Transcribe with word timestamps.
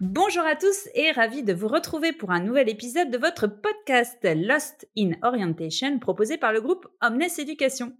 Bonjour 0.00 0.44
à 0.44 0.56
tous 0.56 0.88
et 0.94 1.10
ravi 1.10 1.42
de 1.42 1.52
vous 1.52 1.68
retrouver 1.68 2.12
pour 2.12 2.30
un 2.30 2.40
nouvel 2.40 2.70
épisode 2.70 3.10
de 3.10 3.18
votre 3.18 3.46
podcast 3.46 4.16
Lost 4.24 4.88
in 4.96 5.10
Orientation 5.22 5.98
proposé 5.98 6.38
par 6.38 6.54
le 6.54 6.62
groupe 6.62 6.88
Omnes 7.02 7.28
Education. 7.36 7.92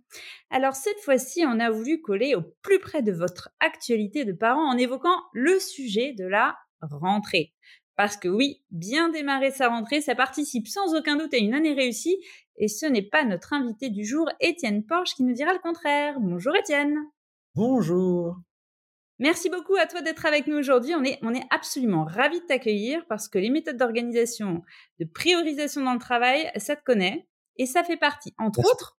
Alors 0.48 0.74
cette 0.74 0.98
fois-ci, 1.00 1.44
on 1.46 1.60
a 1.60 1.68
voulu 1.68 2.00
coller 2.00 2.34
au 2.34 2.40
plus 2.62 2.78
près 2.78 3.02
de 3.02 3.12
votre 3.12 3.50
actualité 3.60 4.24
de 4.24 4.32
parents 4.32 4.72
en 4.72 4.78
évoquant 4.78 5.14
le 5.34 5.60
sujet 5.60 6.14
de 6.14 6.24
la 6.24 6.56
rentrée. 6.80 7.52
Parce 7.96 8.16
que 8.16 8.28
oui, 8.28 8.62
bien 8.70 9.10
démarrer 9.10 9.50
sa 9.50 9.68
rentrée, 9.68 10.00
ça 10.00 10.14
participe 10.14 10.68
sans 10.68 10.94
aucun 10.96 11.16
doute 11.16 11.34
à 11.34 11.36
une 11.36 11.52
année 11.52 11.74
réussie 11.74 12.16
et 12.56 12.68
ce 12.68 12.86
n'est 12.86 13.02
pas 13.02 13.26
notre 13.26 13.52
invité 13.52 13.90
du 13.90 14.06
jour, 14.06 14.26
Étienne 14.40 14.86
Porche, 14.86 15.14
qui 15.16 15.22
nous 15.22 15.34
dira 15.34 15.52
le 15.52 15.58
contraire. 15.58 16.18
Bonjour 16.18 16.56
Étienne. 16.56 16.96
Bonjour. 17.54 18.38
Merci 19.20 19.50
beaucoup 19.50 19.76
à 19.76 19.86
toi 19.86 20.00
d'être 20.00 20.24
avec 20.24 20.46
nous 20.46 20.56
aujourd'hui. 20.56 20.94
On 20.94 21.04
est, 21.04 21.18
on 21.20 21.34
est 21.34 21.44
absolument 21.50 22.04
ravis 22.04 22.40
de 22.40 22.46
t'accueillir 22.46 23.04
parce 23.06 23.28
que 23.28 23.38
les 23.38 23.50
méthodes 23.50 23.76
d'organisation, 23.76 24.62
de 24.98 25.04
priorisation 25.04 25.82
dans 25.82 25.92
le 25.92 25.98
travail, 25.98 26.50
ça 26.56 26.74
te 26.74 26.82
connaît. 26.82 27.28
Et 27.58 27.66
ça 27.66 27.84
fait 27.84 27.98
partie, 27.98 28.32
entre 28.38 28.60
autres, 28.60 28.98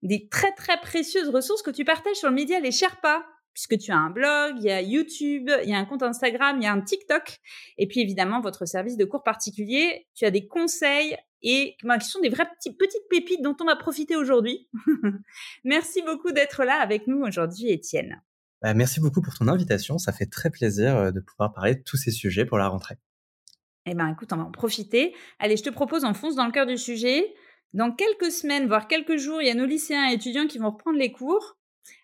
des 0.00 0.26
très 0.30 0.52
très 0.52 0.80
précieuses 0.80 1.28
ressources 1.28 1.60
que 1.60 1.70
tu 1.70 1.84
partages 1.84 2.16
sur 2.16 2.30
le 2.30 2.34
média 2.34 2.58
Les 2.60 2.72
Sherpas. 2.72 3.22
Puisque 3.52 3.76
tu 3.76 3.92
as 3.92 3.98
un 3.98 4.08
blog, 4.08 4.54
il 4.56 4.64
y 4.64 4.70
a 4.70 4.80
YouTube, 4.80 5.50
il 5.62 5.68
y 5.68 5.74
a 5.74 5.78
un 5.78 5.84
compte 5.84 6.02
Instagram, 6.02 6.56
il 6.58 6.64
y 6.64 6.66
a 6.66 6.72
un 6.72 6.80
TikTok. 6.80 7.36
Et 7.76 7.86
puis 7.86 8.00
évidemment, 8.00 8.40
votre 8.40 8.64
service 8.64 8.96
de 8.96 9.04
cours 9.04 9.22
particulier. 9.22 10.06
Tu 10.14 10.24
as 10.24 10.30
des 10.30 10.46
conseils 10.46 11.14
et 11.42 11.76
ben, 11.82 11.98
qui 11.98 12.08
sont 12.08 12.20
des 12.20 12.30
vraies 12.30 12.48
petites, 12.56 12.78
petites 12.78 13.06
pépites 13.10 13.42
dont 13.42 13.56
on 13.60 13.66
va 13.66 13.76
profiter 13.76 14.16
aujourd'hui. 14.16 14.70
Merci 15.64 16.00
beaucoup 16.00 16.32
d'être 16.32 16.64
là 16.64 16.80
avec 16.80 17.06
nous 17.06 17.20
aujourd'hui, 17.20 17.70
Étienne. 17.70 18.22
Bah, 18.62 18.74
merci 18.74 19.00
beaucoup 19.00 19.20
pour 19.20 19.34
ton 19.34 19.48
invitation. 19.48 19.98
Ça 19.98 20.12
fait 20.12 20.26
très 20.26 20.50
plaisir 20.50 20.96
euh, 20.96 21.10
de 21.10 21.20
pouvoir 21.20 21.52
parler 21.52 21.74
de 21.74 21.82
tous 21.82 21.96
ces 21.96 22.12
sujets 22.12 22.44
pour 22.44 22.58
la 22.58 22.68
rentrée. 22.68 22.96
Eh 23.86 23.94
ben, 23.94 24.08
écoute, 24.08 24.32
on 24.32 24.36
va 24.36 24.44
en 24.44 24.52
profiter. 24.52 25.14
Allez, 25.40 25.56
je 25.56 25.64
te 25.64 25.70
propose, 25.70 26.04
on 26.04 26.14
fonce 26.14 26.36
dans 26.36 26.46
le 26.46 26.52
cœur 26.52 26.66
du 26.66 26.78
sujet. 26.78 27.34
Dans 27.72 27.90
quelques 27.90 28.30
semaines, 28.30 28.68
voire 28.68 28.86
quelques 28.86 29.16
jours, 29.16 29.42
il 29.42 29.48
y 29.48 29.50
a 29.50 29.54
nos 29.54 29.66
lycéens 29.66 30.10
et 30.10 30.14
étudiants 30.14 30.46
qui 30.46 30.58
vont 30.58 30.70
reprendre 30.70 30.98
les 30.98 31.10
cours. 31.10 31.58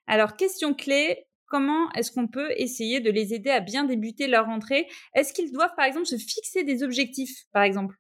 Alors, 0.09 0.35
question 0.35 0.75
clé, 0.75 1.27
comment 1.47 1.93
est-ce 1.93 2.11
qu'on 2.11 2.27
peut 2.27 2.51
essayer 2.57 3.01
de 3.01 3.11
les 3.11 3.35
aider 3.35 3.51
à 3.51 3.61
bien 3.61 3.85
débuter 3.85 4.27
leur 4.27 4.47
rentrée? 4.47 4.89
Est-ce 5.15 5.33
qu'ils 5.33 5.53
doivent, 5.53 5.75
par 5.77 5.85
exemple, 5.85 6.07
se 6.07 6.17
fixer 6.17 6.65
des 6.65 6.83
objectifs, 6.83 7.45
par 7.53 7.63
exemple? 7.63 7.95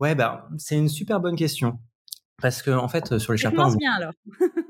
Ouais, 0.00 0.14
bah, 0.14 0.48
c'est 0.58 0.76
une 0.76 0.88
super 0.88 1.20
bonne 1.20 1.36
question. 1.36 1.78
Parce 2.42 2.60
que, 2.60 2.70
en 2.70 2.88
fait, 2.88 3.18
sur 3.18 3.32
les 3.32 3.42
commence 3.42 3.76
bien 3.78 3.92
alors. 3.92 4.12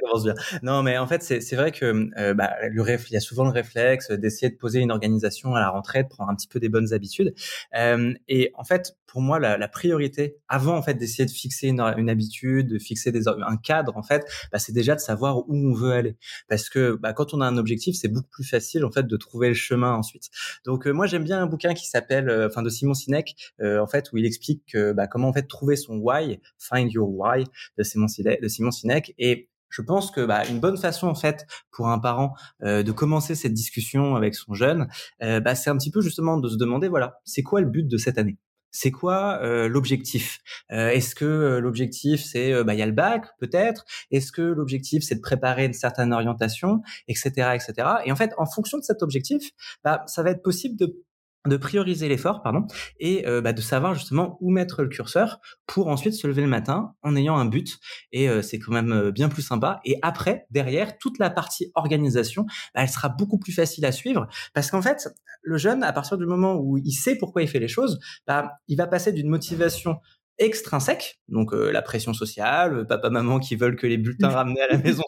commence 0.00 0.24
bien. 0.24 0.34
Non, 0.62 0.82
mais 0.82 0.98
en 0.98 1.06
fait, 1.06 1.22
c'est 1.22 1.56
vrai 1.56 1.72
que 1.72 2.08
euh, 2.18 2.34
bah, 2.34 2.50
il 2.62 3.12
y 3.12 3.16
a 3.16 3.20
souvent 3.20 3.44
le 3.44 3.50
réflexe 3.50 4.10
d'essayer 4.10 4.50
de 4.50 4.56
poser 4.56 4.80
une 4.80 4.90
organisation 4.90 5.54
à 5.54 5.60
la 5.60 5.70
rentrée, 5.70 6.02
de 6.02 6.08
prendre 6.08 6.30
un 6.30 6.34
petit 6.34 6.48
peu 6.48 6.60
des 6.60 6.68
bonnes 6.68 6.92
habitudes. 6.92 7.34
Euh, 7.76 8.14
et 8.28 8.52
en 8.54 8.64
fait, 8.64 8.96
pour 9.08 9.20
moi, 9.20 9.40
la, 9.40 9.58
la 9.58 9.68
priorité, 9.68 10.36
avant 10.48 10.76
en 10.76 10.82
fait 10.82 10.94
d'essayer 10.94 11.26
de 11.26 11.30
fixer 11.30 11.68
une, 11.68 11.80
une, 11.80 12.08
habitude, 12.08 12.68
de 12.68 12.78
fixer 12.78 13.10
des, 13.10 13.26
un 13.26 13.56
cadre, 13.56 13.96
en 13.96 14.02
fait, 14.02 14.24
bah, 14.52 14.58
c'est 14.58 14.72
déjà 14.72 14.94
de 14.94 15.00
savoir 15.00 15.38
où 15.48 15.56
on 15.70 15.72
veut 15.74 15.92
aller. 15.92 16.16
Parce 16.48 16.68
que 16.68 16.96
bah, 16.96 17.12
quand 17.12 17.34
on 17.34 17.40
a 17.40 17.46
un 17.46 17.56
objectif, 17.56 17.96
c'est 17.96 18.08
beaucoup 18.08 18.30
plus 18.30 18.48
facile 18.48 18.84
en 18.84 18.90
fait 18.90 19.06
de 19.06 19.16
trouver 19.16 19.48
le 19.48 19.54
chemin 19.54 19.94
ensuite. 19.94 20.28
Donc 20.64 20.86
euh, 20.86 20.92
moi, 20.92 21.06
j'aime 21.06 21.24
bien 21.24 21.42
un 21.42 21.46
bouquin 21.46 21.74
qui 21.74 21.88
s'appelle, 21.88 22.28
euh, 22.28 22.46
enfin 22.46 22.62
de 22.62 22.68
Simon 22.68 22.94
Sinek, 22.94 23.34
euh, 23.60 23.80
en 23.80 23.86
fait, 23.86 24.12
où 24.12 24.18
il 24.18 24.26
explique 24.26 24.76
bah, 24.94 25.06
comment 25.08 25.28
en 25.28 25.32
fait 25.32 25.48
trouver 25.48 25.76
son 25.76 25.96
why, 25.96 26.40
find 26.58 26.92
your 26.92 27.08
why 27.10 27.44
de 27.76 27.82
Simon 27.82 28.08
Sinek, 28.08 28.40
de 28.40 28.48
Simon 28.48 28.70
Sinek. 28.70 29.14
Et 29.18 29.48
je 29.70 29.82
pense 29.82 30.10
que 30.10 30.24
bah, 30.24 30.46
une 30.48 30.60
bonne 30.60 30.76
façon 30.76 31.08
en 31.08 31.14
fait 31.14 31.46
pour 31.70 31.88
un 31.88 31.98
parent 31.98 32.34
euh, 32.62 32.82
de 32.82 32.92
commencer 32.92 33.34
cette 33.34 33.52
discussion 33.54 34.16
avec 34.16 34.34
son 34.34 34.54
jeune, 34.54 34.88
euh, 35.22 35.40
bah, 35.40 35.54
c'est 35.54 35.70
un 35.70 35.76
petit 35.76 35.90
peu 35.90 36.00
justement 36.00 36.38
de 36.38 36.48
se 36.48 36.56
demander 36.56 36.88
voilà 36.88 37.20
c'est 37.24 37.42
quoi 37.42 37.60
le 37.60 37.66
but 37.66 37.86
de 37.86 37.96
cette 37.96 38.18
année? 38.18 38.36
C'est 38.70 38.90
quoi 38.90 39.40
l'objectif? 39.68 40.40
Est-ce 40.70 41.14
que 41.14 41.58
l'objectif 41.58 42.22
c'est 42.22 42.62
bah 42.64 42.74
il 42.74 42.78
y 42.78 42.82
a 42.82 42.86
le 42.86 42.92
bac 42.92 43.26
peut-être? 43.40 43.84
Est-ce 44.10 44.32
que 44.32 44.42
l'objectif 44.42 45.02
c'est 45.02 45.16
de 45.16 45.20
préparer 45.20 45.64
une 45.64 45.72
certaine 45.72 46.12
orientation, 46.12 46.82
etc., 47.08 47.54
etc. 47.54 47.88
Et 48.04 48.12
en 48.12 48.16
fait, 48.16 48.32
en 48.38 48.46
fonction 48.46 48.78
de 48.78 48.82
cet 48.82 49.02
objectif, 49.02 49.50
bah, 49.84 50.02
ça 50.06 50.22
va 50.22 50.30
être 50.30 50.42
possible 50.42 50.76
de 50.76 51.02
de 51.48 51.56
prioriser 51.56 52.08
l'effort, 52.08 52.42
pardon, 52.42 52.66
et 53.00 53.26
euh, 53.26 53.40
bah, 53.40 53.52
de 53.52 53.60
savoir 53.60 53.94
justement 53.94 54.38
où 54.40 54.50
mettre 54.50 54.82
le 54.82 54.88
curseur 54.88 55.40
pour 55.66 55.88
ensuite 55.88 56.14
se 56.14 56.26
lever 56.26 56.42
le 56.42 56.48
matin 56.48 56.94
en 57.02 57.16
ayant 57.16 57.36
un 57.36 57.44
but. 57.44 57.78
Et 58.12 58.28
euh, 58.28 58.42
c'est 58.42 58.58
quand 58.58 58.72
même 58.72 58.92
euh, 58.92 59.10
bien 59.10 59.28
plus 59.28 59.42
sympa. 59.42 59.80
Et 59.84 59.98
après, 60.02 60.46
derrière, 60.50 60.98
toute 60.98 61.18
la 61.18 61.30
partie 61.30 61.72
organisation, 61.74 62.44
bah, 62.74 62.82
elle 62.82 62.88
sera 62.88 63.08
beaucoup 63.08 63.38
plus 63.38 63.52
facile 63.52 63.84
à 63.84 63.92
suivre 63.92 64.26
parce 64.54 64.70
qu'en 64.70 64.82
fait, 64.82 65.08
le 65.42 65.58
jeune, 65.58 65.82
à 65.82 65.92
partir 65.92 66.18
du 66.18 66.26
moment 66.26 66.56
où 66.56 66.78
il 66.78 66.92
sait 66.92 67.16
pourquoi 67.16 67.42
il 67.42 67.48
fait 67.48 67.60
les 67.60 67.68
choses, 67.68 67.98
bah, 68.26 68.52
il 68.68 68.76
va 68.76 68.86
passer 68.86 69.12
d'une 69.12 69.28
motivation 69.28 69.96
extrinsèque, 70.40 71.18
donc 71.26 71.52
la 71.52 71.82
pression 71.82 72.12
sociale, 72.14 72.86
papa 72.86 73.10
maman 73.10 73.40
qui 73.40 73.56
veulent 73.56 73.74
que 73.74 73.88
les 73.88 73.98
bulletins 73.98 74.28
ramenés 74.28 74.60
à 74.60 74.68
la 74.68 74.78
maison 74.78 75.02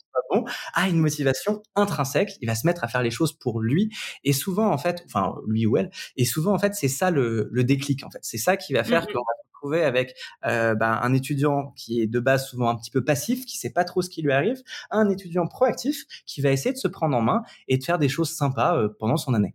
a 0.75 0.89
une 0.89 0.99
motivation 0.99 1.63
intrinsèque. 1.75 2.33
Il 2.41 2.47
va 2.47 2.55
se 2.55 2.67
mettre 2.67 2.85
à 2.85 2.89
faire 2.89 3.03
les 3.03 3.11
choses 3.11 3.33
pour 3.33 3.61
lui. 3.61 3.91
Et 4.25 4.33
souvent, 4.33 4.71
en 4.71 4.79
fait, 4.79 5.03
enfin, 5.07 5.35
lui 5.47 5.67
ou 5.67 5.77
elle, 5.77 5.91
et 6.17 6.25
souvent, 6.25 6.55
en 6.55 6.59
fait, 6.59 6.75
c'est 6.75 6.89
ça 6.89 7.11
le, 7.11 7.49
le, 7.51 7.65
déclic, 7.65 8.05
en 8.05 8.11
fait. 8.11 8.21
C'est 8.23 8.39
ça 8.39 8.57
qui 8.57 8.73
va 8.73 8.85
faire 8.85 9.03
mmh 9.03 9.13
qu'on 9.13 9.19
va 9.19 9.35
se 9.43 9.55
retrouver 9.55 9.85
avec 9.85 10.15
euh, 10.47 10.75
ben, 10.75 10.99
un 11.03 11.15
étudiant 11.15 11.73
qui 11.77 12.01
est 12.01 12.07
de 12.07 12.21
base 12.21 12.49
souvent 12.49 12.69
un 12.69 12.77
petit 12.77 12.91
peu 12.91 13.05
passif, 13.05 13.45
qui 13.47 13.59
sait 13.59 13.73
pas 13.73 13.85
trop 13.85 14.03
ce 14.03 14.11
qui 14.11 14.23
lui 14.23 14.33
arrive, 14.33 14.63
un 14.91 15.09
étudiant 15.09 15.47
proactif 15.47 16.05
qui 16.27 16.41
va 16.41 16.51
essayer 16.51 16.73
de 16.73 16.79
se 16.79 16.89
prendre 16.89 17.17
en 17.17 17.23
main 17.23 17.43
et 17.69 17.79
de 17.79 17.85
faire 17.85 17.99
des 17.99 18.09
choses 18.09 18.31
sympas 18.31 18.77
euh, 18.77 18.89
pendant 18.99 19.17
son 19.17 19.35
année. 19.35 19.55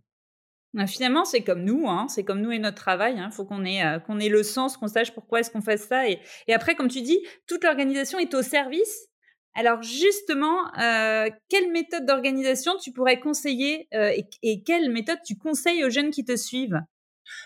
Bah, 0.74 0.86
finalement, 0.86 1.24
c'est 1.24 1.42
comme 1.42 1.62
nous, 1.62 1.88
hein, 1.88 2.06
c'est 2.08 2.22
comme 2.22 2.40
nous 2.40 2.52
et 2.52 2.58
notre 2.58 2.76
travail. 2.76 3.14
Il 3.16 3.20
hein. 3.20 3.30
faut 3.30 3.44
qu'on 3.44 3.64
ait, 3.64 3.82
euh, 3.82 3.98
qu'on 3.98 4.18
ait 4.18 4.28
le 4.28 4.42
sens, 4.42 4.76
qu'on 4.76 4.88
sache 4.88 5.14
pourquoi 5.14 5.40
est-ce 5.40 5.50
qu'on 5.50 5.62
fait 5.62 5.78
ça. 5.78 6.08
Et, 6.08 6.20
et 6.48 6.54
après, 6.54 6.74
comme 6.74 6.88
tu 6.88 7.00
dis, 7.00 7.18
toute 7.46 7.64
l'organisation 7.64 8.18
est 8.18 8.34
au 8.34 8.42
service 8.42 9.08
alors 9.56 9.82
justement, 9.82 10.70
euh, 10.78 11.28
quelle 11.48 11.72
méthode 11.72 12.04
d'organisation 12.06 12.72
tu 12.80 12.92
pourrais 12.92 13.18
conseiller 13.18 13.88
euh, 13.94 14.12
et, 14.42 14.62
quelle 14.62 14.92
méthode 14.92 15.18
tu 15.24 15.36
conseilles 15.36 15.82
aux 15.84 15.90
jeunes 15.90 16.10
qui 16.10 16.24
te 16.24 16.36
suivent? 16.36 16.80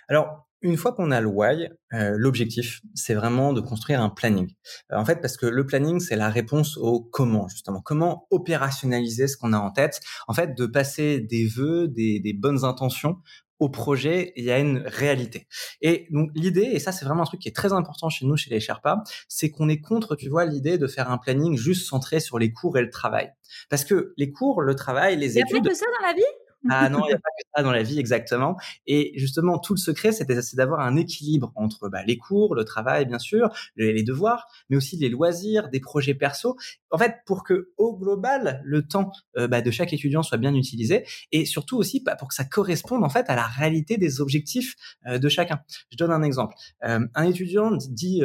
Alors, 0.09 0.49
une 0.60 0.76
fois 0.76 0.93
qu'on 0.93 1.10
a 1.10 1.20
le 1.20 1.28
why, 1.28 1.69
euh, 1.94 2.15
l'objectif, 2.19 2.82
c'est 2.94 3.15
vraiment 3.15 3.53
de 3.53 3.60
construire 3.60 4.03
un 4.03 4.10
planning. 4.10 4.53
en 4.91 5.04
fait, 5.04 5.20
parce 5.22 5.37
que 5.37 5.47
le 5.47 5.65
planning, 5.65 6.00
c'est 6.00 6.16
la 6.16 6.28
réponse 6.28 6.76
au 6.76 7.00
comment, 7.00 7.49
justement. 7.49 7.81
Comment 7.81 8.26
opérationnaliser 8.31 9.28
ce 9.28 9.37
qu'on 9.37 9.53
a 9.53 9.59
en 9.59 9.70
tête? 9.70 10.00
En 10.26 10.34
fait, 10.34 10.54
de 10.54 10.66
passer 10.66 11.20
des 11.20 11.47
vœux, 11.47 11.88
des 11.88 12.34
bonnes 12.37 12.65
intentions 12.65 13.16
au 13.60 13.69
projet, 13.69 14.32
il 14.37 14.44
y 14.44 14.50
a 14.50 14.59
une 14.59 14.82
réalité. 14.87 15.47
Et 15.82 16.06
donc 16.10 16.31
l'idée, 16.34 16.69
et 16.72 16.78
ça 16.78 16.93
c'est 16.93 17.04
vraiment 17.04 17.22
un 17.22 17.26
truc 17.26 17.41
qui 17.41 17.48
est 17.48 17.54
très 17.54 17.72
important 17.72 18.09
chez 18.09 18.26
nous, 18.26 18.37
chez 18.37 18.50
les 18.50 18.59
Sherpas, 18.59 19.03
c'est 19.28 19.50
qu'on 19.50 19.69
est 19.69 19.81
contre, 19.81 20.16
tu 20.16 20.28
vois, 20.28 20.47
l'idée 20.47 20.78
de 20.78 20.87
faire 20.87 21.10
un 21.10 21.19
planning 21.19 21.56
juste 21.56 21.87
centré 21.87 22.20
sur 22.20 22.38
les 22.38 22.53
cours 22.53 22.78
et 22.78 22.82
le 22.82 22.91
travail. 22.91 23.31
Parce 23.69 23.84
que 23.84 24.15
les 24.16 24.32
cours, 24.32 24.62
le 24.62 24.75
travail, 24.75 25.16
les 25.16 25.38
études... 25.38 25.49
Il 25.50 25.56
y 25.56 25.69
a 25.69 25.70
que 25.70 25.76
ça 25.76 25.87
dans 26.00 26.06
la 26.06 26.15
vie? 26.15 26.22
Ah 26.69 26.91
non, 26.91 27.00
il 27.04 27.09
n'y 27.09 27.15
a 27.15 27.19
pas 27.19 27.31
que 27.38 27.44
ça 27.54 27.62
dans 27.62 27.72
la 27.72 27.82
vie, 27.82 27.98
exactement. 27.98 28.56
Et 28.87 29.12
justement, 29.17 29.58
tout 29.58 29.73
le 29.73 29.79
secret, 29.79 30.12
c'est 30.12 30.56
d'avoir 30.56 30.81
un 30.81 30.96
équilibre 30.96 31.52
entre 31.55 31.88
bah, 31.88 32.02
les 32.05 32.19
cours, 32.19 32.55
le 32.55 32.64
travail, 32.64 33.06
bien 33.06 33.19
sûr, 33.19 33.49
les, 33.76 34.02
devoirs, 34.02 34.46
mais 34.69 34.76
aussi 34.76 34.96
les 34.96 35.08
loisirs, 35.08 35.70
des 35.70 35.81
projets 35.81 36.14
perso. 36.14 36.56
En 36.90 36.99
fait, 36.99 37.17
pour 37.25 37.44
que 37.44 37.70
au 37.79 37.96
global, 37.96 38.61
le 38.64 38.87
temps 38.87 39.11
euh, 39.38 39.49
bah, 39.49 39.62
de 39.62 39.70
chaque 39.70 39.93
étudiant 39.93 40.23
soit 40.23 40.38
bien 40.38 40.55
utilisé, 40.55 41.06
et 41.32 41.46
surtout 41.46 41.79
aussi 41.79 42.02
bah, 42.05 42.17
pour 42.17 42.29
que 42.29 42.35
ça 42.35 42.44
corresponde 42.44 43.05
en 43.05 43.11
fait 43.11 43.26
à 43.29 43.37
la 43.37 43.46
réalité 43.46 43.96
des 43.96 44.20
objectifs 44.20 44.75
euh, 45.06 45.19
de 45.19 45.29
chacun. 45.29 45.61
Je 45.90 45.96
donne 45.96 46.12
un 46.12 46.23
exemple. 46.23 46.55
Euh, 46.85 47.06
un 47.14 47.25
étudiant 47.25 47.70
dit 47.88 48.23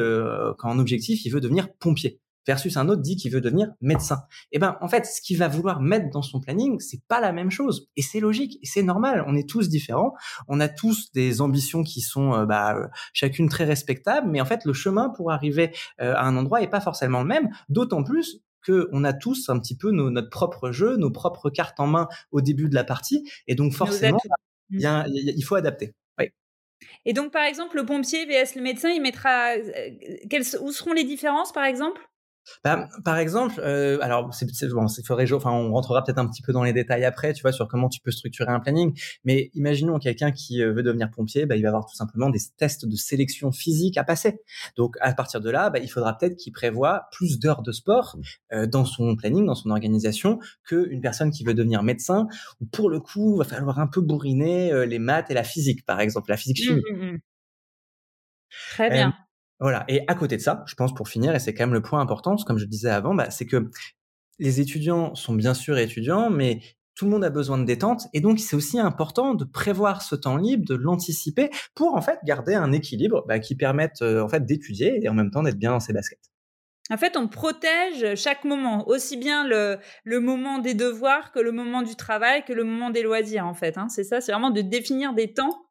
qu'en 0.58 0.80
objectif, 0.80 1.26
il 1.26 1.30
veut 1.30 1.42
devenir 1.42 1.74
pompier 1.80 2.20
versus 2.46 2.78
un 2.78 2.90
autre 2.90 3.02
dit 3.02 3.16
qu'il 3.16 3.32
veut 3.32 3.42
devenir 3.42 3.72
médecin. 3.82 4.24
Eh 4.52 4.60
ben, 4.60 4.78
en 4.82 4.88
fait, 4.88 5.06
ce 5.06 5.22
qu'il 5.22 5.38
va 5.38 5.48
vouloir 5.48 5.82
mettre 5.82 6.10
dans 6.10 6.22
son 6.22 6.40
planning, 6.40 6.80
c'est 6.80 7.02
pas 7.08 7.20
la 7.20 7.32
même 7.32 7.52
chose. 7.52 7.90
Et 7.96 8.02
c'est 8.02 8.20
logique, 8.20 8.60
et 8.62 8.66
c'est 8.66 8.84
normal. 8.84 9.24
On 9.28 9.36
est 9.36 9.48
tous 9.48 9.70
différents. 9.70 10.14
On 10.48 10.60
a 10.60 10.68
tous 10.68 11.12
des 11.14 11.42
ambitions 11.42 11.84
qui 11.84 12.02
sont, 12.02 12.34
euh, 12.34 12.46
bah, 12.46 12.76
euh, 12.76 12.88
chacune 13.14 13.50
très 13.50 13.66
respectables. 13.66 14.30
Mais 14.30 14.42
en 14.42 14.46
fait, 14.46 14.66
le 14.66 14.74
chemin 14.74 15.10
pour 15.10 15.32
arriver 15.32 15.72
euh, 16.02 16.14
à 16.16 16.24
un 16.24 16.38
endroit 16.38 16.62
est 16.62 16.68
pas 16.68 16.82
forcément 16.82 17.22
le 17.22 17.28
même. 17.28 17.50
D'autant 17.70 18.04
plus 18.04 18.42
qu'on 18.66 19.04
a 19.04 19.14
tous 19.14 19.50
un 19.50 19.60
petit 19.60 19.78
peu 19.78 19.92
notre 19.92 20.30
propre 20.30 20.72
jeu, 20.72 20.98
nos 20.98 21.12
propres 21.12 21.50
cartes 21.50 21.80
en 21.80 21.88
main 21.88 22.08
au 22.32 22.42
début 22.42 22.68
de 22.68 22.76
la 22.76 22.84
partie. 22.84 23.30
Et 23.48 23.54
donc, 23.56 23.74
forcément, 23.74 24.20
il 24.72 25.44
faut 25.44 25.56
adapter. 25.56 25.94
Oui. 26.18 26.32
Et 27.06 27.14
donc, 27.14 27.32
par 27.32 27.44
exemple, 27.44 27.76
le 27.76 27.86
pompier 27.86 28.26
vs 28.26 28.56
le 28.56 28.64
médecin, 28.64 28.90
il 28.90 29.02
mettra. 29.02 29.54
où 30.62 30.72
seront 30.72 30.94
les 30.94 31.04
différences, 31.04 31.52
par 31.52 31.66
exemple? 31.66 32.02
Bah, 32.64 32.90
par 33.04 33.18
exemple, 33.18 33.56
euh, 33.60 33.98
alors 34.02 34.34
c'est, 34.34 34.48
bon, 34.70 34.88
faudrait, 35.06 35.32
enfin, 35.32 35.52
on 35.52 35.72
rentrera 35.72 36.04
peut-être 36.04 36.18
un 36.18 36.28
petit 36.28 36.42
peu 36.42 36.54
dans 36.54 36.64
les 36.64 36.74
détails 36.74 37.06
après, 37.06 37.34
tu 37.34 37.42
vois, 37.42 37.52
sur 37.52 37.68
comment 37.68 37.90
tu 37.90 38.00
peux 38.02 38.12
structurer 38.12 38.52
un 38.52 38.60
planning. 38.60 38.98
Mais 39.24 39.50
imaginons 39.54 40.00
quelqu'un 40.00 40.32
qui 40.32 40.62
euh, 40.62 40.74
veut 40.74 40.84
devenir 40.84 41.10
pompier, 41.12 41.46
bah, 41.46 41.56
il 41.56 41.64
va 41.64 41.70
avoir 41.70 41.86
tout 41.86 41.96
simplement 41.96 42.30
des 42.30 42.40
tests 42.58 42.86
de 42.86 42.96
sélection 42.96 43.52
physique 43.52 43.98
à 43.98 44.04
passer. 44.04 44.42
Donc 44.78 44.96
à 45.02 45.14
partir 45.14 45.42
de 45.42 45.50
là, 45.50 45.70
bah, 45.70 45.80
il 45.80 45.90
faudra 45.90 46.18
peut-être 46.18 46.36
qu'il 46.36 46.54
prévoit 46.54 47.08
plus 47.12 47.40
d'heures 47.40 47.62
de 47.62 47.72
sport 47.72 48.18
euh, 48.54 48.66
dans 48.66 48.86
son 48.86 49.16
planning, 49.16 49.46
dans 49.46 49.56
son 49.56 49.70
organisation, 49.70 50.40
qu'une 50.68 51.02
personne 51.02 51.32
qui 51.32 51.44
veut 51.44 51.54
devenir 51.54 51.84
médecin. 51.84 52.28
Où 52.62 52.66
pour 52.66 52.90
le 52.90 53.00
coup, 53.00 53.36
il 53.36 53.38
va 53.40 53.44
falloir 53.46 53.80
un 53.80 53.88
peu 53.88 54.02
bourriner 54.02 54.72
euh, 54.72 54.86
les 54.86 55.00
maths 55.00 55.32
et 55.32 55.34
la 55.34 55.44
physique, 55.44 55.86
par 55.86 56.00
exemple, 56.00 56.30
la 56.30 56.38
physique 56.38 56.58
chimie. 56.58 56.82
Mmh, 56.92 56.96
mmh, 56.96 57.12
mmh. 57.14 57.20
Très 58.72 58.90
bien. 58.90 59.14
Voilà. 59.60 59.86
Et 59.88 60.02
à 60.08 60.16
côté 60.16 60.38
de 60.38 60.42
ça, 60.42 60.64
je 60.68 60.76
pense 60.76 60.94
pour 60.94 61.08
finir, 61.08 61.34
et 61.34 61.40
c'est 61.40 61.54
quand 61.54 61.64
même 61.64 61.74
le 61.74 61.82
point 61.82 62.02
important, 62.02 62.36
comme 62.46 62.58
je 62.58 62.66
disais 62.66 62.90
avant, 62.90 63.16
bah, 63.16 63.30
c'est 63.30 63.46
que 63.46 63.70
les 64.40 64.60
étudiants 64.60 65.16
sont 65.16 65.34
bien 65.34 65.54
sûr 65.54 65.78
étudiants, 65.78 66.30
mais 66.30 66.62
tout 66.96 67.06
le 67.06 67.12
monde 67.12 67.24
a 67.24 67.30
besoin 67.30 67.58
de 67.58 67.66
détente 67.66 68.08
et 68.14 68.22
donc 68.22 68.40
c'est 68.40 68.56
aussi 68.56 68.80
important 68.80 69.34
de 69.34 69.44
prévoir 69.44 70.02
ce 70.02 70.16
temps 70.16 70.38
libre, 70.38 70.66
de 70.66 70.76
l'anticiper 70.76 71.50
pour 71.76 71.96
en 71.96 72.02
fait 72.02 72.20
garder 72.24 72.56
un 72.56 72.72
équilibre 72.72 73.26
bah, 73.28 73.40
qui 73.40 73.56
permette 73.56 74.02
euh, 74.02 74.22
en 74.22 74.30
fait 74.30 74.46
d'étudier 74.46 75.04
et 75.04 75.10
en 75.10 75.14
même 75.14 75.30
temps 75.30 75.44
d'être 75.44 75.58
bien 75.58 75.72
dans 75.72 75.82
ses 75.82 75.94
baskets. 75.94 76.32
En 76.92 76.98
fait, 76.98 77.18
on 77.18 77.28
protège 77.28 78.16
chaque 78.16 78.44
moment, 78.44 78.88
aussi 78.88 79.18
bien 79.18 79.48
le, 79.48 79.80
le 80.04 80.20
moment 80.20 80.60
des 80.60 80.76
devoirs 80.76 81.32
que 81.32 81.40
le 81.40 81.52
moment 81.52 81.82
du 81.82 81.96
travail, 81.96 82.46
que 82.46 82.54
le 82.54 82.64
moment 82.64 82.92
des 82.92 83.02
loisirs, 83.02 83.48
en 83.48 83.56
fait. 83.56 83.76
Hein. 83.80 83.90
C'est 83.90 84.04
ça, 84.04 84.22
c'est 84.22 84.32
vraiment 84.32 84.52
de 84.52 84.62
définir 84.62 85.14
des 85.16 85.34
temps 85.34 85.65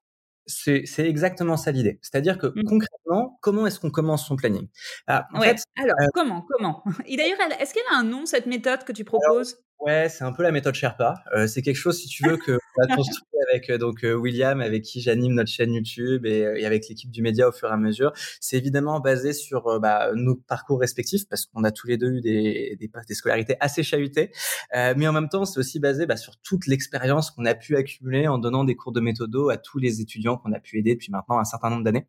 c'est 0.46 0.84
exactement 0.98 1.56
ça 1.56 1.70
l'idée. 1.70 1.98
C'est-à-dire 2.02 2.38
que 2.38 2.48
mmh. 2.48 2.64
concrètement, 2.64 3.38
comment 3.40 3.66
est-ce 3.66 3.80
qu'on 3.80 3.90
commence 3.90 4.26
son 4.26 4.36
planning? 4.36 4.68
Ah, 5.06 5.26
Alors, 5.32 5.96
euh 6.00 6.06
comment 6.12 6.46
Comment? 6.48 6.82
Et 7.06 7.16
d'ailleurs, 7.16 7.38
est-ce 7.60 7.74
qu'elle 7.74 7.82
a 7.92 7.98
un 7.98 8.04
nom, 8.04 8.26
cette 8.26 8.46
méthode 8.46 8.84
que 8.84 8.92
tu 8.92 9.04
proposes? 9.04 9.63
Ouais, 9.80 10.08
c'est 10.08 10.24
un 10.24 10.32
peu 10.32 10.42
la 10.42 10.50
méthode 10.50 10.74
Sherpa. 10.74 11.16
Euh, 11.36 11.46
c'est 11.46 11.60
quelque 11.60 11.76
chose, 11.76 11.98
si 11.98 12.08
tu 12.08 12.26
veux, 12.26 12.38
que 12.38 12.52
on 12.78 12.82
a 12.84 12.96
construit 12.96 13.26
avec 13.52 13.68
euh, 13.68 13.76
donc 13.76 14.02
euh, 14.02 14.14
William, 14.14 14.62
avec 14.62 14.82
qui 14.82 15.02
j'anime 15.02 15.34
notre 15.34 15.50
chaîne 15.50 15.74
YouTube 15.74 16.24
et, 16.24 16.38
et 16.56 16.64
avec 16.64 16.88
l'équipe 16.88 17.10
du 17.10 17.20
média 17.20 17.46
au 17.46 17.52
fur 17.52 17.68
et 17.68 17.72
à 17.72 17.76
mesure. 17.76 18.12
C'est 18.40 18.56
évidemment 18.56 19.00
basé 19.00 19.34
sur 19.34 19.78
bah, 19.80 20.10
nos 20.14 20.36
parcours 20.36 20.80
respectifs 20.80 21.28
parce 21.28 21.44
qu'on 21.44 21.64
a 21.64 21.70
tous 21.70 21.86
les 21.86 21.98
deux 21.98 22.12
eu 22.12 22.20
des, 22.22 22.76
des, 22.80 22.90
des 23.08 23.14
scolarités 23.14 23.56
assez 23.60 23.82
chahutées, 23.82 24.30
mais 24.72 25.06
en 25.06 25.12
même 25.12 25.28
temps, 25.28 25.44
c'est 25.44 25.60
aussi 25.60 25.80
basé 25.80 26.06
bah, 26.06 26.16
sur 26.16 26.36
toute 26.40 26.66
l'expérience 26.66 27.30
qu'on 27.30 27.44
a 27.44 27.54
pu 27.54 27.76
accumuler 27.76 28.26
en 28.26 28.38
donnant 28.38 28.64
des 28.64 28.76
cours 28.76 28.92
de 28.92 29.00
méthodo 29.00 29.50
à 29.50 29.58
tous 29.58 29.78
les 29.78 30.00
étudiants 30.00 30.38
qu'on 30.38 30.52
a 30.52 30.60
pu 30.60 30.78
aider 30.78 30.94
depuis 30.94 31.12
maintenant 31.12 31.38
un 31.38 31.44
certain 31.44 31.70
nombre 31.70 31.84
d'années. 31.84 32.06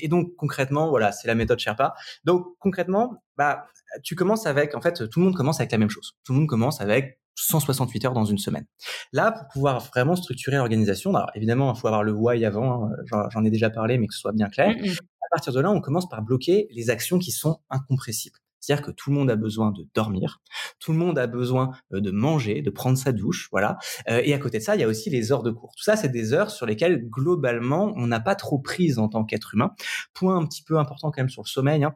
et 0.00 0.08
donc 0.08 0.34
concrètement, 0.36 0.88
voilà, 0.88 1.12
c'est 1.12 1.28
la 1.28 1.34
méthode 1.34 1.58
Sherpa. 1.58 1.94
Donc 2.24 2.46
concrètement, 2.58 3.22
bah, 3.36 3.66
tu 4.02 4.14
commences 4.14 4.46
avec, 4.46 4.74
en 4.74 4.80
fait, 4.80 5.08
tout 5.08 5.20
le 5.20 5.26
monde 5.26 5.36
commence 5.36 5.60
avec 5.60 5.72
la 5.72 5.78
même 5.78 5.90
chose. 5.90 6.14
Tout 6.24 6.32
le 6.32 6.40
monde 6.40 6.48
commence 6.48 6.80
avec 6.80 7.20
168 7.36 8.04
heures 8.04 8.12
dans 8.12 8.24
une 8.24 8.38
semaine. 8.38 8.66
Là, 9.12 9.32
pour 9.32 9.48
pouvoir 9.48 9.80
vraiment 9.80 10.16
structurer 10.16 10.56
l'organisation, 10.56 11.14
alors 11.14 11.30
évidemment, 11.34 11.72
il 11.74 11.78
faut 11.78 11.88
avoir 11.88 12.02
le 12.02 12.12
why 12.12 12.44
avant, 12.44 12.86
hein, 12.86 13.26
j'en 13.30 13.44
ai 13.44 13.50
déjà 13.50 13.70
parlé, 13.70 13.98
mais 13.98 14.06
que 14.06 14.14
ce 14.14 14.20
soit 14.20 14.32
bien 14.32 14.48
clair. 14.48 14.70
Mmh, 14.70 14.86
mmh. 14.86 14.92
À 14.92 15.28
partir 15.30 15.52
de 15.52 15.60
là, 15.60 15.70
on 15.70 15.80
commence 15.80 16.08
par 16.08 16.22
bloquer 16.22 16.68
les 16.70 16.90
actions 16.90 17.18
qui 17.18 17.32
sont 17.32 17.58
incompressibles. 17.70 18.38
C'est-à-dire 18.64 18.86
que 18.86 18.92
tout 18.92 19.10
le 19.10 19.16
monde 19.16 19.30
a 19.30 19.36
besoin 19.36 19.72
de 19.72 19.86
dormir, 19.94 20.40
tout 20.80 20.92
le 20.92 20.98
monde 20.98 21.18
a 21.18 21.26
besoin 21.26 21.72
euh, 21.92 22.00
de 22.00 22.10
manger, 22.10 22.62
de 22.62 22.70
prendre 22.70 22.96
sa 22.96 23.12
douche, 23.12 23.48
voilà. 23.52 23.76
Euh, 24.08 24.22
et 24.24 24.32
à 24.32 24.38
côté 24.38 24.58
de 24.58 24.62
ça, 24.62 24.74
il 24.74 24.80
y 24.80 24.84
a 24.84 24.88
aussi 24.88 25.10
les 25.10 25.32
heures 25.32 25.42
de 25.42 25.50
cours. 25.50 25.74
Tout 25.76 25.84
ça, 25.84 25.96
c'est 25.96 26.08
des 26.08 26.32
heures 26.32 26.50
sur 26.50 26.64
lesquelles 26.64 27.06
globalement, 27.10 27.92
on 27.96 28.06
n'a 28.06 28.20
pas 28.20 28.34
trop 28.34 28.58
prise 28.58 28.98
en 28.98 29.08
tant 29.08 29.24
qu'être 29.24 29.52
humain. 29.54 29.72
Point 30.14 30.36
un 30.36 30.46
petit 30.46 30.62
peu 30.62 30.78
important 30.78 31.10
quand 31.10 31.20
même 31.20 31.28
sur 31.28 31.42
le 31.42 31.48
sommeil. 31.48 31.84
Hein 31.84 31.94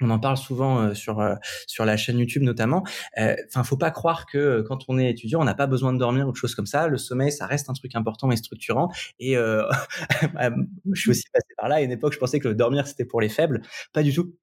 on 0.00 0.10
en 0.10 0.18
parle 0.18 0.36
souvent 0.36 0.80
euh, 0.80 0.94
sur 0.94 1.20
euh, 1.20 1.34
sur 1.66 1.84
la 1.84 1.96
chaîne 1.96 2.18
YouTube 2.18 2.42
notamment. 2.42 2.84
Euh, 3.18 3.36
enfin, 3.48 3.62
faut 3.62 3.76
pas 3.76 3.90
croire 3.90 4.26
que 4.26 4.62
quand 4.62 4.80
on 4.88 4.98
est 4.98 5.08
étudiant, 5.08 5.40
on 5.40 5.44
n'a 5.44 5.54
pas 5.54 5.66
besoin 5.66 5.92
de 5.92 5.98
dormir 5.98 6.26
ou 6.28 6.32
de 6.32 6.36
choses 6.36 6.54
comme 6.54 6.66
ça. 6.66 6.88
Le 6.88 6.98
sommeil, 6.98 7.30
ça 7.32 7.46
reste 7.46 7.70
un 7.70 7.74
truc 7.74 7.94
important 7.94 8.30
et 8.30 8.36
structurant. 8.36 8.90
Et 9.18 9.36
bah, 9.36 10.50
je 10.92 11.00
suis 11.00 11.10
aussi 11.10 11.24
passé 11.32 11.46
par 11.56 11.68
là. 11.68 11.76
À 11.76 11.80
une 11.80 11.92
époque, 11.92 12.12
je 12.12 12.18
pensais 12.18 12.40
que 12.40 12.48
le 12.48 12.54
dormir 12.54 12.86
c'était 12.86 13.04
pour 13.04 13.20
les 13.20 13.28
faibles. 13.28 13.62
Pas 13.92 14.02
du 14.02 14.14
tout 14.14 14.34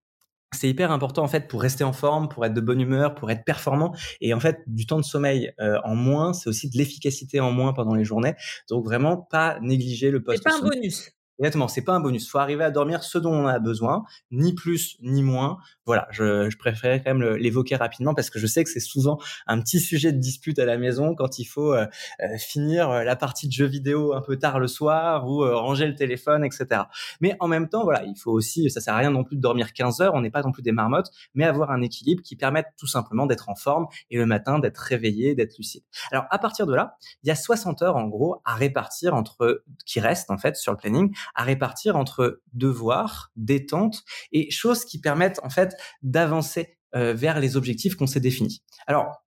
c'est 0.53 0.67
hyper 0.67 0.91
important 0.91 1.23
en 1.23 1.29
fait 1.29 1.47
pour 1.47 1.61
rester 1.61 1.85
en 1.85 1.93
forme, 1.93 2.27
pour 2.27 2.45
être 2.45 2.53
de 2.53 2.59
bonne 2.59 2.81
humeur, 2.81 3.15
pour 3.15 3.31
être 3.31 3.45
performant. 3.45 3.95
Et 4.19 4.33
en 4.33 4.41
fait, 4.41 4.59
du 4.67 4.85
temps 4.85 4.99
de 4.99 5.05
sommeil 5.05 5.53
en 5.59 5.95
moins, 5.95 6.33
c'est 6.33 6.49
aussi 6.49 6.69
de 6.69 6.77
l'efficacité 6.77 7.39
en 7.39 7.53
moins 7.53 7.71
pendant 7.71 7.95
les 7.95 8.03
journées. 8.03 8.35
Donc 8.69 8.83
vraiment 8.83 9.15
pas 9.15 9.59
négliger 9.61 10.11
le 10.11 10.21
poste. 10.21 10.43
C'est 10.43 10.49
pas 10.49 10.57
un 10.57 10.67
bonus. 10.67 11.13
Exactement, 11.41 11.67
c'est 11.67 11.81
pas 11.83 11.93
un 11.93 11.99
bonus. 11.99 12.29
Faut 12.29 12.37
arriver 12.37 12.63
à 12.63 12.71
dormir 12.71 13.03
ce 13.03 13.17
dont 13.17 13.33
on 13.33 13.47
a 13.47 13.59
besoin, 13.59 14.03
ni 14.31 14.53
plus 14.53 14.97
ni 15.01 15.23
moins. 15.23 15.57
Voilà, 15.91 16.07
je, 16.11 16.49
je 16.49 16.57
préférais 16.57 17.03
quand 17.03 17.13
même 17.13 17.35
l'évoquer 17.35 17.75
rapidement 17.75 18.13
parce 18.13 18.29
que 18.29 18.39
je 18.39 18.47
sais 18.47 18.63
que 18.63 18.69
c'est 18.69 18.79
souvent 18.79 19.19
un 19.45 19.59
petit 19.59 19.81
sujet 19.81 20.13
de 20.13 20.19
dispute 20.19 20.57
à 20.57 20.63
la 20.63 20.77
maison 20.77 21.15
quand 21.15 21.37
il 21.37 21.43
faut 21.43 21.73
euh, 21.73 21.85
euh, 22.21 22.37
finir 22.37 22.89
euh, 22.89 23.03
la 23.03 23.17
partie 23.17 23.47
de 23.49 23.51
jeu 23.51 23.65
vidéo 23.65 24.13
un 24.13 24.21
peu 24.21 24.37
tard 24.37 24.57
le 24.57 24.67
soir 24.67 25.27
ou 25.27 25.41
ranger 25.41 25.87
le 25.87 25.95
téléphone, 25.95 26.45
etc. 26.45 26.83
Mais 27.19 27.35
en 27.41 27.49
même 27.49 27.67
temps, 27.67 27.83
voilà, 27.83 28.03
il 28.05 28.17
faut 28.17 28.31
aussi, 28.31 28.69
ça 28.69 28.79
sert 28.79 28.93
à 28.93 28.97
rien 28.97 29.11
non 29.11 29.25
plus 29.25 29.35
de 29.35 29.41
dormir 29.41 29.73
15 29.73 29.99
heures, 29.99 30.13
on 30.13 30.21
n'est 30.21 30.31
pas 30.31 30.41
non 30.41 30.53
plus 30.53 30.63
des 30.63 30.71
marmottes, 30.71 31.09
mais 31.35 31.43
avoir 31.43 31.71
un 31.71 31.81
équilibre 31.81 32.23
qui 32.23 32.37
permette 32.37 32.67
tout 32.77 32.87
simplement 32.87 33.25
d'être 33.25 33.49
en 33.49 33.55
forme 33.55 33.87
et 34.09 34.17
le 34.17 34.25
matin 34.25 34.59
d'être 34.59 34.77
réveillé, 34.77 35.35
d'être 35.35 35.57
lucide. 35.57 35.83
Alors 36.11 36.25
à 36.29 36.39
partir 36.39 36.65
de 36.67 36.73
là, 36.73 36.97
il 37.23 37.27
y 37.27 37.31
a 37.31 37.35
60 37.35 37.81
heures 37.81 37.97
en 37.97 38.07
gros 38.07 38.41
à 38.45 38.55
répartir 38.55 39.13
entre 39.13 39.63
qui 39.85 39.99
restent 39.99 40.31
en 40.31 40.37
fait 40.37 40.55
sur 40.55 40.71
le 40.71 40.77
planning 40.77 41.13
à 41.35 41.43
répartir 41.43 41.97
entre 41.97 42.41
devoirs, 42.53 43.31
détente 43.35 44.03
et 44.31 44.49
choses 44.51 44.85
qui 44.85 44.99
permettent 44.99 45.39
en 45.43 45.49
fait 45.49 45.75
d'avancer 46.01 46.77
euh, 46.95 47.13
vers 47.13 47.39
les 47.39 47.55
objectifs 47.55 47.95
qu'on 47.95 48.07
s'est 48.07 48.19
définis. 48.19 48.61
Alors, 48.87 49.23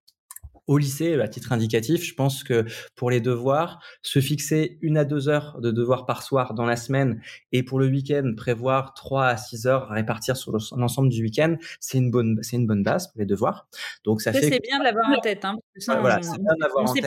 au 0.66 0.78
lycée, 0.78 1.20
à 1.20 1.28
titre 1.28 1.52
indicatif, 1.52 2.02
je 2.02 2.14
pense 2.14 2.44
que 2.44 2.64
pour 2.94 3.10
les 3.10 3.20
devoirs, 3.20 3.82
se 4.02 4.20
fixer 4.20 4.78
une 4.80 4.96
à 4.96 5.04
deux 5.04 5.28
heures 5.28 5.60
de 5.60 5.70
devoirs 5.70 6.06
par 6.06 6.22
soir 6.22 6.54
dans 6.54 6.64
la 6.66 6.76
semaine 6.76 7.20
et 7.52 7.62
pour 7.62 7.78
le 7.78 7.86
week-end, 7.86 8.32
prévoir 8.36 8.94
trois 8.94 9.26
à 9.26 9.36
six 9.36 9.66
heures 9.66 9.90
à 9.90 9.94
répartir 9.94 10.36
sur 10.36 10.52
l'ensemble 10.52 11.08
du 11.08 11.22
week-end, 11.22 11.56
c'est 11.80 11.98
une 11.98 12.10
bonne, 12.10 12.38
c'est 12.42 12.56
une 12.56 12.66
bonne 12.66 12.82
base 12.82 13.08
pour 13.08 13.20
les 13.20 13.26
devoirs. 13.26 13.68
Donc 14.04 14.22
ça, 14.22 14.32
fait. 14.32 14.42
C'est 14.42 14.60
bien 14.60 14.78
de 14.78 14.84
l'avoir 14.84 15.10
en 15.10 15.20
tête, 15.20 15.44
hein. 15.44 15.56
voilà, 15.86 16.22
c'est 16.22 16.38
bien 16.38 16.54
de 16.56 16.62
l'avoir 16.62 16.90
en 16.90 16.92
tête. 16.92 17.04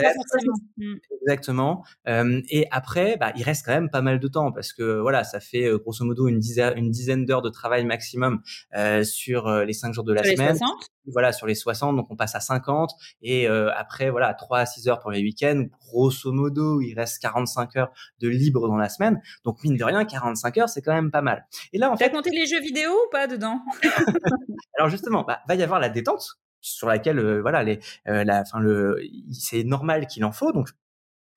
Mmh. 0.76 0.94
Exactement. 1.22 1.84
Euh, 2.08 2.40
et 2.48 2.66
après, 2.70 3.16
bah, 3.18 3.32
il 3.36 3.42
reste 3.42 3.66
quand 3.66 3.72
même 3.72 3.90
pas 3.90 4.02
mal 4.02 4.20
de 4.20 4.28
temps 4.28 4.52
parce 4.52 4.72
que 4.72 5.00
voilà, 5.00 5.24
ça 5.24 5.40
fait 5.40 5.64
euh, 5.64 5.78
grosso 5.78 6.04
modo 6.04 6.28
une 6.28 6.38
dizaine, 6.38 6.76
une 6.76 6.90
dizaine 6.90 7.24
d'heures 7.24 7.42
de 7.42 7.50
travail 7.50 7.84
maximum 7.84 8.40
euh, 8.76 9.04
sur 9.04 9.50
les 9.50 9.72
cinq 9.72 9.92
jours 9.92 10.04
de 10.04 10.12
la 10.12 10.22
semaine. 10.22 10.56
voilà, 11.06 11.32
sur 11.32 11.46
les 11.46 11.54
60, 11.54 11.96
donc 11.96 12.06
on 12.10 12.16
passe 12.16 12.34
à 12.34 12.40
50 12.40 12.92
et 13.22 13.47
euh, 13.48 13.70
après, 13.76 14.10
voilà, 14.10 14.34
3 14.34 14.58
à 14.58 14.66
6 14.66 14.88
heures 14.88 15.00
pour 15.00 15.10
les 15.10 15.20
week-ends. 15.20 15.64
Grosso 15.86 16.32
modo, 16.32 16.80
il 16.80 16.94
reste 16.94 17.20
45 17.22 17.76
heures 17.76 17.92
de 18.20 18.28
libre 18.28 18.68
dans 18.68 18.76
la 18.76 18.88
semaine. 18.88 19.20
Donc, 19.44 19.62
mine 19.64 19.76
de 19.76 19.84
rien, 19.84 20.04
45 20.04 20.58
heures, 20.58 20.68
c'est 20.68 20.82
quand 20.82 20.94
même 20.94 21.10
pas 21.10 21.22
mal. 21.22 21.46
Et 21.72 21.78
là, 21.78 21.90
en 21.90 21.96
fait. 21.96 22.10
compté 22.10 22.30
les 22.30 22.46
jeux 22.46 22.60
vidéo 22.60 22.90
ou 22.90 23.10
pas 23.10 23.26
dedans? 23.26 23.60
Alors, 24.78 24.90
justement, 24.90 25.24
bah, 25.24 25.40
va 25.48 25.54
y 25.54 25.62
avoir 25.62 25.80
la 25.80 25.88
détente 25.88 26.38
sur 26.60 26.88
laquelle 26.88 27.18
euh, 27.18 27.40
voilà 27.40 27.62
les 27.62 27.78
euh, 28.08 28.24
la 28.24 28.40
enfin 28.40 28.58
le 28.58 29.00
c'est 29.30 29.62
normal 29.62 30.06
qu'il 30.06 30.24
en 30.24 30.32
faut 30.32 30.52
donc 30.52 30.70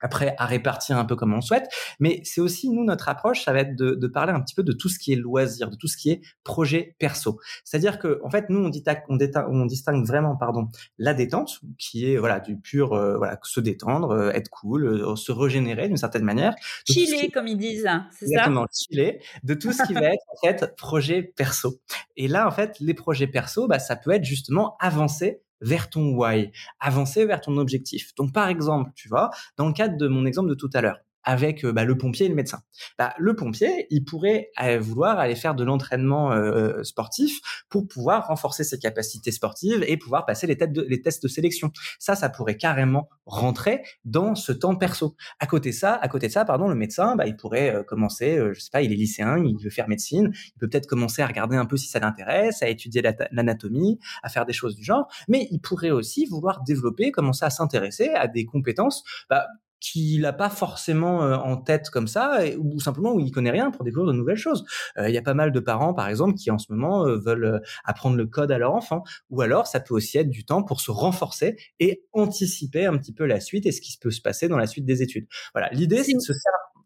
après 0.02 0.36
à 0.38 0.46
répartir 0.46 0.98
un 0.98 1.06
peu 1.06 1.16
comme 1.16 1.34
on 1.34 1.42
souhaite. 1.42 1.70
Mais 2.00 2.22
c'est 2.24 2.42
aussi, 2.42 2.70
nous, 2.70 2.84
notre 2.84 3.10
approche, 3.10 3.44
ça 3.44 3.54
va 3.54 3.60
être 3.60 3.76
de, 3.76 3.92
de, 3.92 4.08
parler 4.08 4.34
un 4.34 4.42
petit 4.42 4.56
peu 4.56 4.64
de 4.64 4.74
tout 4.74 4.90
ce 4.90 5.00
qui 5.00 5.14
est 5.14 5.16
loisir, 5.16 5.70
de 5.70 5.76
tout 5.76 5.88
ce 5.88 5.98
qui 5.98 6.12
est 6.12 6.22
projet 6.44 6.96
perso. 7.00 7.40
C'est-à-dire 7.64 8.00
que, 8.00 8.20
en 8.24 8.30
fait, 8.30 8.50
nous, 8.50 8.60
on, 8.60 8.70
dit, 8.70 8.84
on, 9.10 9.18
on, 9.18 9.66
distingue 9.66 10.06
vraiment, 10.06 10.36
pardon, 10.36 10.68
la 10.98 11.14
détente, 11.14 11.62
qui 11.78 12.12
est, 12.12 12.18
voilà, 12.18 12.40
du 12.40 12.58
pur, 12.58 12.94
euh, 12.94 13.18
voilà, 13.18 13.40
se 13.44 13.60
détendre, 13.60 14.12
euh, 14.12 14.32
être 14.32 14.50
cool, 14.50 14.86
euh, 14.86 15.16
se 15.16 15.32
régénérer 15.32 15.88
d'une 15.88 15.98
certaine 15.98 16.24
manière. 16.24 16.56
Chiller, 16.90 17.30
comme 17.32 17.48
ils 17.48 17.58
disent, 17.58 17.90
c'est 18.12 18.26
ça? 18.28 18.32
Exactement, 18.32 18.66
chiller, 18.74 19.22
de 19.44 19.54
tout 19.54 19.72
ce 19.72 19.84
qui 19.84 19.94
va 19.94 20.06
être, 20.14 20.24
en 20.28 20.48
fait, 20.48 20.76
projet 20.76 21.24
perso. 21.24 21.80
Et 22.18 22.28
là, 22.28 22.48
en 22.48 22.52
fait, 22.52 22.78
les 22.80 22.94
projets 22.94 23.28
perso, 23.28 23.68
bah, 23.68 23.80
ça 23.80 23.96
peut 23.96 24.12
être 24.12 24.26
justement 24.26 24.76
avancer 24.80 25.42
vers 25.62 25.90
ton 25.90 26.16
why, 26.16 26.52
avancer 26.80 27.26
vers 27.26 27.42
ton 27.42 27.58
objectif. 27.58 28.14
Donc 28.16 28.34
par 28.34 28.48
exemple, 28.48 28.92
tu 28.96 29.08
vois, 29.08 29.30
dans 29.58 29.68
le 29.68 29.74
cadre 29.74 29.98
de 29.98 30.08
mon 30.08 30.26
exemple 30.26 30.50
de 30.50 30.56
tout 30.56 30.70
à 30.74 30.82
l'heure, 30.82 31.00
avec 31.24 31.64
euh, 31.66 31.72
bah, 31.72 31.86
le 31.86 31.98
pompier 31.98 32.26
et 32.26 32.30
le 32.30 32.36
médecin. 32.36 32.62
Bah, 32.98 33.14
le 33.18 33.36
pompier, 33.36 33.88
il 33.90 34.04
pourrait 34.04 34.50
euh, 34.62 34.80
vouloir 34.80 35.20
aller 35.20 35.36
faire 35.36 35.56
de 35.56 35.64
l'entraînement 35.64 36.32
euh, 36.32 36.84
sportif 36.84 37.40
pour 37.70 37.88
pouvoir 37.88 38.28
renforcer 38.28 38.64
ses 38.64 38.80
capacités 38.80 39.32
sportives 39.32 39.84
et 39.88 39.98
pouvoir 39.98 40.26
passer 40.26 40.48
les, 40.48 40.58
les, 40.88 41.02
tests 41.02 41.24
de 41.24 41.28
sélection. 41.28 41.72
Ça, 42.00 42.16
ça 42.16 42.30
pourrait 42.30 42.58
carrément 42.58 43.10
rentrer 43.26 43.82
dans 44.06 44.36
ce 44.36 44.52
temps 44.52 44.76
perso. 44.76 45.16
À 45.40 45.48
côté 45.48 45.72
ça, 45.72 45.96
à 45.96 46.08
côté 46.08 46.28
de 46.28 46.32
ça, 46.32 46.46
pardon, 46.46 46.68
le 46.68 46.76
médecin, 46.76 47.16
bah, 47.16 47.28
il 47.28 47.36
pourrait 47.36 47.84
commencer, 47.88 48.40
je 48.54 48.60
sais 48.60 48.70
pas, 48.72 48.82
il 48.82 48.92
est 48.92 48.96
lycéen, 48.96 49.38
il 49.38 49.58
veut 49.58 49.70
faire 49.70 49.88
médecine, 49.88 50.32
il 50.34 50.60
peut 50.60 50.70
peut-être 50.70 50.88
commencer 50.88 51.22
à 51.22 51.28
regarder 51.28 51.58
un 51.58 51.66
peu 51.66 51.78
si 51.78 51.88
ça 51.88 52.00
l'intéresse, 52.00 52.62
à 52.62 52.70
étudier 52.70 53.02
l'anatomie, 53.32 54.00
à 54.24 54.30
faire 54.30 54.46
des 54.46 54.54
choses 54.54 54.76
du 54.76 54.84
genre, 54.84 55.08
mais 55.28 55.48
il 55.52 55.60
pourrait 55.60 55.92
aussi 55.92 56.26
vouloir 56.26 56.64
développer, 56.64 57.12
commencer 57.12 57.46
à 57.46 57.50
s'intéresser 57.50 58.10
à 58.10 58.28
des 58.28 58.46
compétences 58.46 59.04
bah, 59.30 59.48
qu'il 59.82 60.22
n'a 60.22 60.32
pas 60.32 60.50
forcément 60.50 61.24
euh, 61.24 61.36
en 61.36 61.58
tête 61.58 61.90
comme 61.90 62.08
ça, 62.08 62.40
ou 62.58 62.80
simplement 62.80 63.14
où 63.14 63.20
il 63.20 63.32
connaît 63.32 63.52
rien 63.52 63.72
pour 63.72 63.84
découvrir 63.84 64.14
de 64.14 64.18
nouvelles 64.18 64.38
choses. 64.38 64.64
Euh, 64.98 65.10
il 65.10 65.16
y 65.16 65.18
a 65.18 65.22
pas 65.22 65.34
mal 65.34 65.52
de 65.52 65.60
parents, 65.60 65.94
par 65.94 66.08
exemple, 66.08 66.36
qui 66.36 66.52
en 66.52 66.58
ce 66.58 66.72
moment 66.72 67.06
euh, 67.06 67.18
veulent 67.18 67.62
apprendre 67.84 68.16
le 68.16 68.28
code 68.28 68.52
à 68.52 68.58
leur 68.58 68.74
enfant, 68.74 69.04
ou 69.30 69.42
alors 69.42 69.68
ça 69.68 69.80
peut 69.80 69.96
aussi 69.96 70.18
être 70.18 70.30
du 70.30 70.46
temps 70.46 70.64
pour 70.64 70.80
se 70.80 70.92
renforcer 70.92 71.58
et 71.80 72.04
anticiper 72.14 72.86
un 72.86 72.98
petit 72.98 73.14
peu 73.14 73.26
la 73.26 73.40
suite 73.40 73.66
et 73.66 73.72
ce 73.72 73.82
qui 73.82 73.98
peut 73.98 74.12
se 74.12 74.22
passer 74.22 74.48
dans 74.48 74.58
la 74.58 74.68
suite 74.68 74.86
des 74.86 75.02
études. 75.02 75.28
Voilà, 75.54 75.70
l'idée 75.72 76.04
c'est 76.04 76.14
de 76.14 76.20
se. 76.20 76.32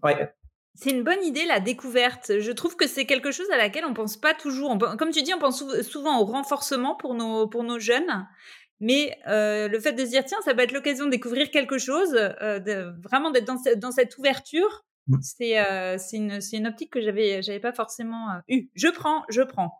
Ouais. 0.01 0.33
C'est 0.77 0.89
une 0.89 1.03
bonne 1.03 1.23
idée, 1.23 1.45
la 1.45 1.61
découverte. 1.61 2.39
Je 2.39 2.51
trouve 2.51 2.75
que 2.75 2.85
c'est 2.85 3.05
quelque 3.05 3.31
chose 3.31 3.49
à 3.51 3.57
laquelle 3.57 3.85
on 3.85 3.93
pense 3.93 4.17
pas 4.17 4.33
toujours. 4.33 4.77
comme 4.97 5.11
tu 5.11 5.21
dis, 5.21 5.33
on 5.33 5.39
pense 5.39 5.63
souvent 5.83 6.19
au 6.19 6.25
renforcement 6.25 6.95
pour 6.95 7.15
nos, 7.15 7.47
pour 7.47 7.63
nos 7.63 7.79
jeunes. 7.79 8.27
Mais 8.79 9.17
euh, 9.27 9.67
le 9.67 9.79
fait 9.79 9.93
de 9.93 10.03
se 10.03 10.09
dire, 10.09 10.25
tiens, 10.25 10.37
ça 10.43 10.53
va 10.53 10.63
être 10.63 10.73
l'occasion 10.73 11.05
de 11.05 11.11
découvrir 11.11 11.49
quelque 11.49 11.77
chose, 11.77 12.13
euh, 12.13 12.59
de, 12.59 12.93
vraiment 13.01 13.31
d'être 13.31 13.45
dans, 13.45 13.57
dans, 13.77 13.91
cette 13.91 14.17
ouverture, 14.17 14.85
mmh. 15.07 15.17
c'est 15.21 15.59
euh, 15.59 15.97
une, 16.13 16.39
une, 16.51 16.67
optique 16.67 16.91
que 16.91 17.01
j'avais 17.01 17.41
j'avais 17.41 17.59
pas 17.59 17.71
forcément 17.71 18.31
euh, 18.31 18.39
eue. 18.49 18.69
Je 18.75 18.89
prends, 18.89 19.23
je 19.29 19.41
prends. 19.41 19.77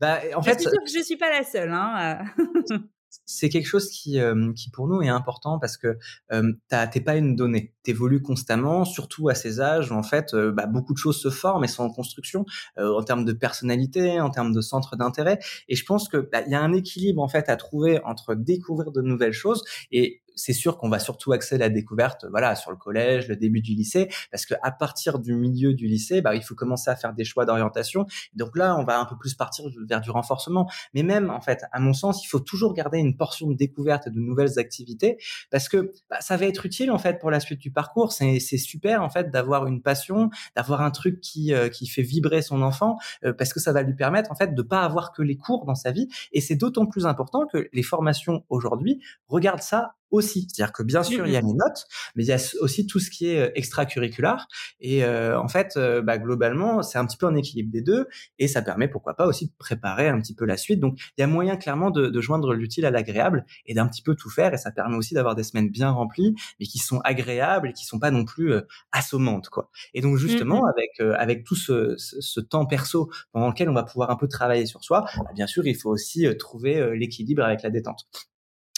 bah, 0.00 0.20
en 0.34 0.42
fait, 0.42 0.54
je 0.54 0.58
suis 0.58 0.70
sûre 0.70 0.84
que 0.84 0.90
je 0.90 1.02
suis 1.02 1.16
pas 1.16 1.30
la 1.30 1.44
seule. 1.44 1.72
Hein. 1.72 2.24
c'est 3.24 3.48
quelque 3.48 3.66
chose 3.66 3.90
qui, 3.90 4.20
euh, 4.20 4.52
qui 4.54 4.70
pour 4.70 4.88
nous 4.88 5.02
est 5.02 5.08
important 5.08 5.58
parce 5.58 5.76
que 5.76 5.98
euh, 6.32 6.52
t'es 6.68 7.00
pas 7.00 7.16
une 7.16 7.36
donnée, 7.36 7.72
t'évolues 7.82 8.22
constamment, 8.22 8.84
surtout 8.84 9.28
à 9.28 9.34
ces 9.34 9.60
âges 9.60 9.90
où 9.92 9.94
en 9.94 10.02
fait 10.02 10.34
euh, 10.34 10.52
bah, 10.52 10.66
beaucoup 10.66 10.92
de 10.92 10.98
choses 10.98 11.20
se 11.20 11.30
forment 11.30 11.64
et 11.64 11.68
sont 11.68 11.84
en 11.84 11.90
construction 11.90 12.44
euh, 12.78 12.92
en 12.92 13.02
termes 13.02 13.24
de 13.24 13.32
personnalité, 13.32 14.20
en 14.20 14.30
termes 14.30 14.52
de 14.52 14.60
centre 14.60 14.96
d'intérêt. 14.96 15.38
Et 15.68 15.76
je 15.76 15.84
pense 15.84 16.08
que 16.08 16.28
bah, 16.32 16.42
il 16.46 16.52
y 16.52 16.54
a 16.54 16.60
un 16.60 16.72
équilibre 16.72 17.22
en 17.22 17.28
fait 17.28 17.48
à 17.48 17.56
trouver 17.56 18.02
entre 18.04 18.34
découvrir 18.34 18.90
de 18.92 19.02
nouvelles 19.02 19.32
choses 19.32 19.62
et 19.92 20.22
c'est 20.34 20.52
sûr 20.52 20.78
qu'on 20.78 20.88
va 20.88 20.98
surtout 20.98 21.32
axer 21.32 21.58
la 21.58 21.68
découverte, 21.68 22.26
voilà, 22.30 22.54
sur 22.54 22.70
le 22.70 22.76
collège, 22.76 23.28
le 23.28 23.36
début 23.36 23.60
du 23.60 23.74
lycée, 23.74 24.08
parce 24.30 24.46
que 24.46 24.54
à 24.62 24.70
partir 24.70 25.18
du 25.18 25.34
milieu 25.34 25.74
du 25.74 25.86
lycée, 25.86 26.20
bah, 26.20 26.34
il 26.34 26.42
faut 26.42 26.54
commencer 26.54 26.90
à 26.90 26.96
faire 26.96 27.12
des 27.14 27.24
choix 27.24 27.44
d'orientation. 27.44 28.06
Donc 28.34 28.56
là, 28.56 28.76
on 28.78 28.84
va 28.84 28.98
un 28.98 29.04
peu 29.04 29.16
plus 29.16 29.34
partir 29.34 29.66
vers 29.86 30.00
du 30.00 30.10
renforcement. 30.10 30.70
Mais 30.94 31.02
même, 31.02 31.30
en 31.30 31.40
fait, 31.40 31.64
à 31.72 31.80
mon 31.80 31.92
sens, 31.92 32.24
il 32.24 32.28
faut 32.28 32.40
toujours 32.40 32.74
garder 32.74 32.98
une 32.98 33.16
portion 33.16 33.48
de 33.48 33.54
découverte 33.54 34.06
et 34.06 34.10
de 34.10 34.18
nouvelles 34.18 34.58
activités, 34.58 35.18
parce 35.50 35.68
que 35.68 35.92
bah, 36.10 36.20
ça 36.20 36.36
va 36.36 36.46
être 36.46 36.66
utile 36.66 36.90
en 36.90 36.98
fait 36.98 37.18
pour 37.18 37.30
la 37.30 37.40
suite 37.40 37.60
du 37.60 37.70
parcours. 37.70 38.12
C'est 38.12 38.38
super 38.40 39.02
en 39.02 39.10
fait 39.10 39.30
d'avoir 39.30 39.66
une 39.66 39.82
passion, 39.82 40.30
d'avoir 40.56 40.80
un 40.80 40.90
truc 40.90 41.20
qui 41.20 41.52
euh, 41.52 41.68
qui 41.68 41.86
fait 41.86 42.02
vibrer 42.02 42.42
son 42.42 42.62
enfant, 42.62 42.98
euh, 43.24 43.32
parce 43.32 43.52
que 43.52 43.60
ça 43.60 43.72
va 43.72 43.82
lui 43.82 43.94
permettre 43.94 44.30
en 44.30 44.34
fait 44.34 44.54
de 44.54 44.62
pas 44.62 44.82
avoir 44.82 45.12
que 45.12 45.22
les 45.22 45.36
cours 45.36 45.64
dans 45.64 45.74
sa 45.74 45.92
vie. 45.92 46.08
Et 46.32 46.40
c'est 46.40 46.56
d'autant 46.56 46.86
plus 46.86 47.06
important 47.06 47.46
que 47.46 47.68
les 47.72 47.82
formations 47.82 48.44
aujourd'hui 48.48 49.00
regardent 49.28 49.62
ça 49.62 49.94
aussi. 50.14 50.46
C'est-à-dire 50.48 50.72
que 50.72 50.82
bien 50.82 51.02
sûr, 51.02 51.26
il 51.26 51.32
y 51.32 51.36
a 51.36 51.40
les 51.40 51.52
notes, 51.52 51.86
mais 52.14 52.24
il 52.24 52.28
y 52.28 52.32
a 52.32 52.38
aussi 52.60 52.86
tout 52.86 52.98
ce 52.98 53.10
qui 53.10 53.28
est 53.28 53.40
euh, 53.40 53.50
extracurriculaire. 53.54 54.46
Et 54.80 55.04
euh, 55.04 55.38
en 55.38 55.48
fait, 55.48 55.74
euh, 55.76 56.02
bah, 56.02 56.18
globalement, 56.18 56.82
c'est 56.82 56.98
un 56.98 57.06
petit 57.06 57.16
peu 57.16 57.26
en 57.26 57.34
équilibre 57.34 57.70
des 57.70 57.82
deux, 57.82 58.06
et 58.38 58.48
ça 58.48 58.62
permet, 58.62 58.88
pourquoi 58.88 59.14
pas, 59.14 59.26
aussi 59.26 59.46
de 59.46 59.52
préparer 59.58 60.08
un 60.08 60.20
petit 60.20 60.34
peu 60.34 60.44
la 60.44 60.56
suite. 60.56 60.80
Donc, 60.80 60.98
il 61.16 61.20
y 61.20 61.24
a 61.24 61.26
moyen 61.26 61.56
clairement 61.56 61.90
de, 61.90 62.08
de 62.08 62.20
joindre 62.20 62.54
l'utile 62.54 62.86
à 62.86 62.90
l'agréable 62.90 63.44
et 63.66 63.74
d'un 63.74 63.86
petit 63.86 64.02
peu 64.02 64.14
tout 64.14 64.30
faire, 64.30 64.54
et 64.54 64.58
ça 64.58 64.70
permet 64.70 64.96
aussi 64.96 65.14
d'avoir 65.14 65.34
des 65.34 65.42
semaines 65.42 65.70
bien 65.70 65.90
remplies, 65.90 66.34
mais 66.60 66.66
qui 66.66 66.78
sont 66.78 67.00
agréables 67.00 67.68
et 67.68 67.72
qui 67.72 67.84
sont 67.84 67.98
pas 67.98 68.10
non 68.10 68.24
plus 68.24 68.54
assommantes, 68.92 69.48
quoi. 69.48 69.70
Et 69.94 70.00
donc, 70.00 70.16
justement, 70.16 70.66
avec 70.66 71.00
avec 71.00 71.44
tout 71.44 71.56
ce, 71.56 71.94
ce, 71.96 72.40
temps 72.40 72.66
perso 72.66 73.10
pendant 73.32 73.48
lequel 73.48 73.68
on 73.68 73.74
va 73.74 73.82
pouvoir 73.82 74.10
un 74.10 74.16
peu 74.16 74.28
travailler 74.28 74.66
sur 74.66 74.82
soi, 74.84 75.04
bah, 75.16 75.30
bien 75.34 75.46
sûr, 75.46 75.66
il 75.66 75.76
faut 75.76 75.90
aussi 75.90 76.26
trouver 76.38 76.96
l'équilibre 76.96 77.42
avec 77.42 77.62
la 77.62 77.70
détente. 77.70 78.06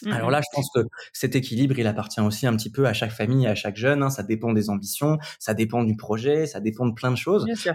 Mmh 0.04 0.12
Alors 0.12 0.30
là, 0.30 0.40
je 0.42 0.54
pense 0.54 0.68
que 0.74 0.80
cet 1.12 1.36
équilibre, 1.36 1.78
il 1.78 1.86
appartient 1.86 2.20
aussi 2.20 2.46
un 2.46 2.54
petit 2.54 2.70
peu 2.70 2.86
à 2.86 2.92
chaque 2.92 3.12
famille, 3.12 3.46
à 3.46 3.54
chaque 3.54 3.76
jeune. 3.76 4.02
Hein. 4.02 4.10
Ça 4.10 4.22
dépend 4.22 4.52
des 4.52 4.68
ambitions, 4.68 5.18
ça 5.38 5.54
dépend 5.54 5.84
du 5.84 5.96
projet, 5.96 6.46
ça 6.46 6.60
dépend 6.60 6.86
de 6.86 6.92
plein 6.92 7.10
de 7.10 7.16
choses. 7.16 7.46
Euh, 7.66 7.72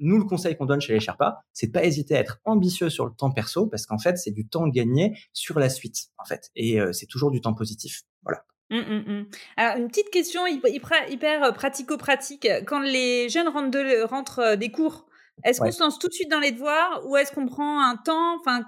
nous, 0.00 0.18
le 0.18 0.24
conseil 0.24 0.56
qu'on 0.56 0.66
donne 0.66 0.80
chez 0.80 0.92
les 0.92 1.00
Sherpas, 1.00 1.38
c'est 1.52 1.68
de 1.68 1.72
pas 1.72 1.84
hésiter 1.84 2.16
à 2.16 2.20
être 2.20 2.38
ambitieux 2.44 2.90
sur 2.90 3.06
le 3.06 3.12
temps 3.12 3.30
perso, 3.30 3.66
parce 3.66 3.86
qu'en 3.86 3.98
fait, 3.98 4.18
c'est 4.18 4.30
du 4.30 4.46
temps 4.46 4.68
gagné 4.68 5.18
sur 5.32 5.58
la 5.58 5.68
suite, 5.68 6.08
en 6.18 6.24
fait, 6.24 6.50
et 6.54 6.80
euh, 6.80 6.92
c'est 6.92 7.06
toujours 7.06 7.30
du 7.30 7.40
temps 7.40 7.54
positif. 7.54 8.02
Voilà. 8.22 8.44
Mmh, 8.70 8.78
mmh, 8.78 9.26
Alors, 9.56 9.76
une 9.76 9.88
petite 9.88 10.10
question 10.10 10.46
hyper, 10.46 11.44
euh, 11.44 11.52
pratico-pratique. 11.52 12.48
Quand 12.66 12.80
les 12.80 13.28
jeunes 13.28 13.48
rentrent, 13.48 13.70
de, 13.70 14.02
rentrent 14.04 14.56
des 14.56 14.70
cours, 14.70 15.06
est-ce 15.42 15.60
qu'on 15.60 15.72
se 15.72 15.80
lance 15.80 15.98
tout 15.98 16.08
de 16.08 16.12
suite 16.12 16.30
dans 16.30 16.40
les 16.40 16.52
devoirs 16.52 17.02
ou 17.06 17.16
est-ce 17.16 17.32
qu'on 17.32 17.46
prend 17.46 17.82
un 17.82 17.96
temps? 17.96 18.38
Enfin, 18.38 18.64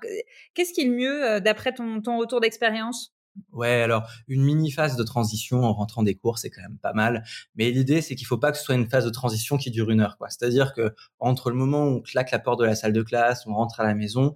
qu'est-ce 0.55 0.73
qui 0.73 0.83
est 0.83 0.87
le 0.87 0.95
mieux 0.95 1.25
euh, 1.25 1.41
d'après 1.41 1.73
ton, 1.73 2.01
ton 2.01 2.19
retour 2.19 2.41
d'expérience? 2.41 3.13
Ouais, 3.53 3.83
alors 3.83 4.09
une 4.29 4.43
mini 4.43 4.71
phase 4.71 4.97
de 4.97 5.03
transition 5.03 5.63
en 5.63 5.73
rentrant 5.75 6.03
des 6.03 6.15
cours, 6.15 6.39
c'est 6.39 6.51
quand 6.51 6.63
même 6.63 6.79
pas 6.79 6.95
mal. 6.95 7.25
Mais 7.55 7.71
l'idée, 7.71 8.01
c'est 8.01 8.15
qu'il 8.15 8.27
faut 8.27 8.39
pas 8.39 8.51
que 8.51 8.59
ce 8.59 8.65
soit 8.65 8.75
une 8.75 8.89
phase 8.89 9.05
de 9.05 9.11
transition 9.11 9.59
qui 9.59 9.71
dure 9.71 9.91
une 9.91 10.01
heure, 10.01 10.17
quoi. 10.17 10.29
C'est-à-dire 10.31 10.73
que 10.73 10.95
entre 11.19 11.51
le 11.51 11.57
moment 11.57 11.85
où 11.85 11.97
on 11.97 12.01
claque 12.01 12.31
la 12.31 12.39
porte 12.39 12.61
de 12.61 12.65
la 12.65 12.75
salle 12.75 12.93
de 12.93 13.03
classe, 13.03 13.47
on 13.47 13.55
rentre 13.55 13.81
à 13.81 13.85
la 13.85 13.95
maison, 13.95 14.35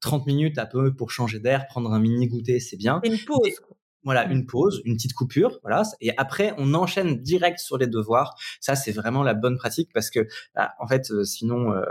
30 0.00 0.26
minutes 0.26 0.58
un 0.58 0.66
peu 0.66 0.94
pour 0.94 1.10
changer 1.10 1.40
d'air, 1.40 1.66
prendre 1.66 1.92
un 1.92 1.98
mini 1.98 2.28
goûter, 2.28 2.60
c'est 2.60 2.76
bien. 2.76 3.00
Une 3.04 3.18
pause. 3.18 3.60
Voilà, 4.04 4.26
mmh. 4.26 4.32
une 4.32 4.46
pause, 4.46 4.80
une 4.84 4.94
petite 4.96 5.14
coupure, 5.14 5.58
voilà, 5.62 5.82
et 6.00 6.16
après 6.16 6.54
on 6.56 6.72
enchaîne 6.74 7.20
direct 7.20 7.58
sur 7.58 7.78
les 7.78 7.86
devoirs. 7.88 8.36
Ça, 8.60 8.76
c'est 8.76 8.92
vraiment 8.92 9.22
la 9.22 9.34
bonne 9.34 9.58
pratique 9.58 9.90
parce 9.92 10.10
que, 10.10 10.26
bah, 10.54 10.74
en 10.78 10.86
fait, 10.86 11.10
euh, 11.10 11.24
sinon, 11.24 11.72
euh, 11.72 11.82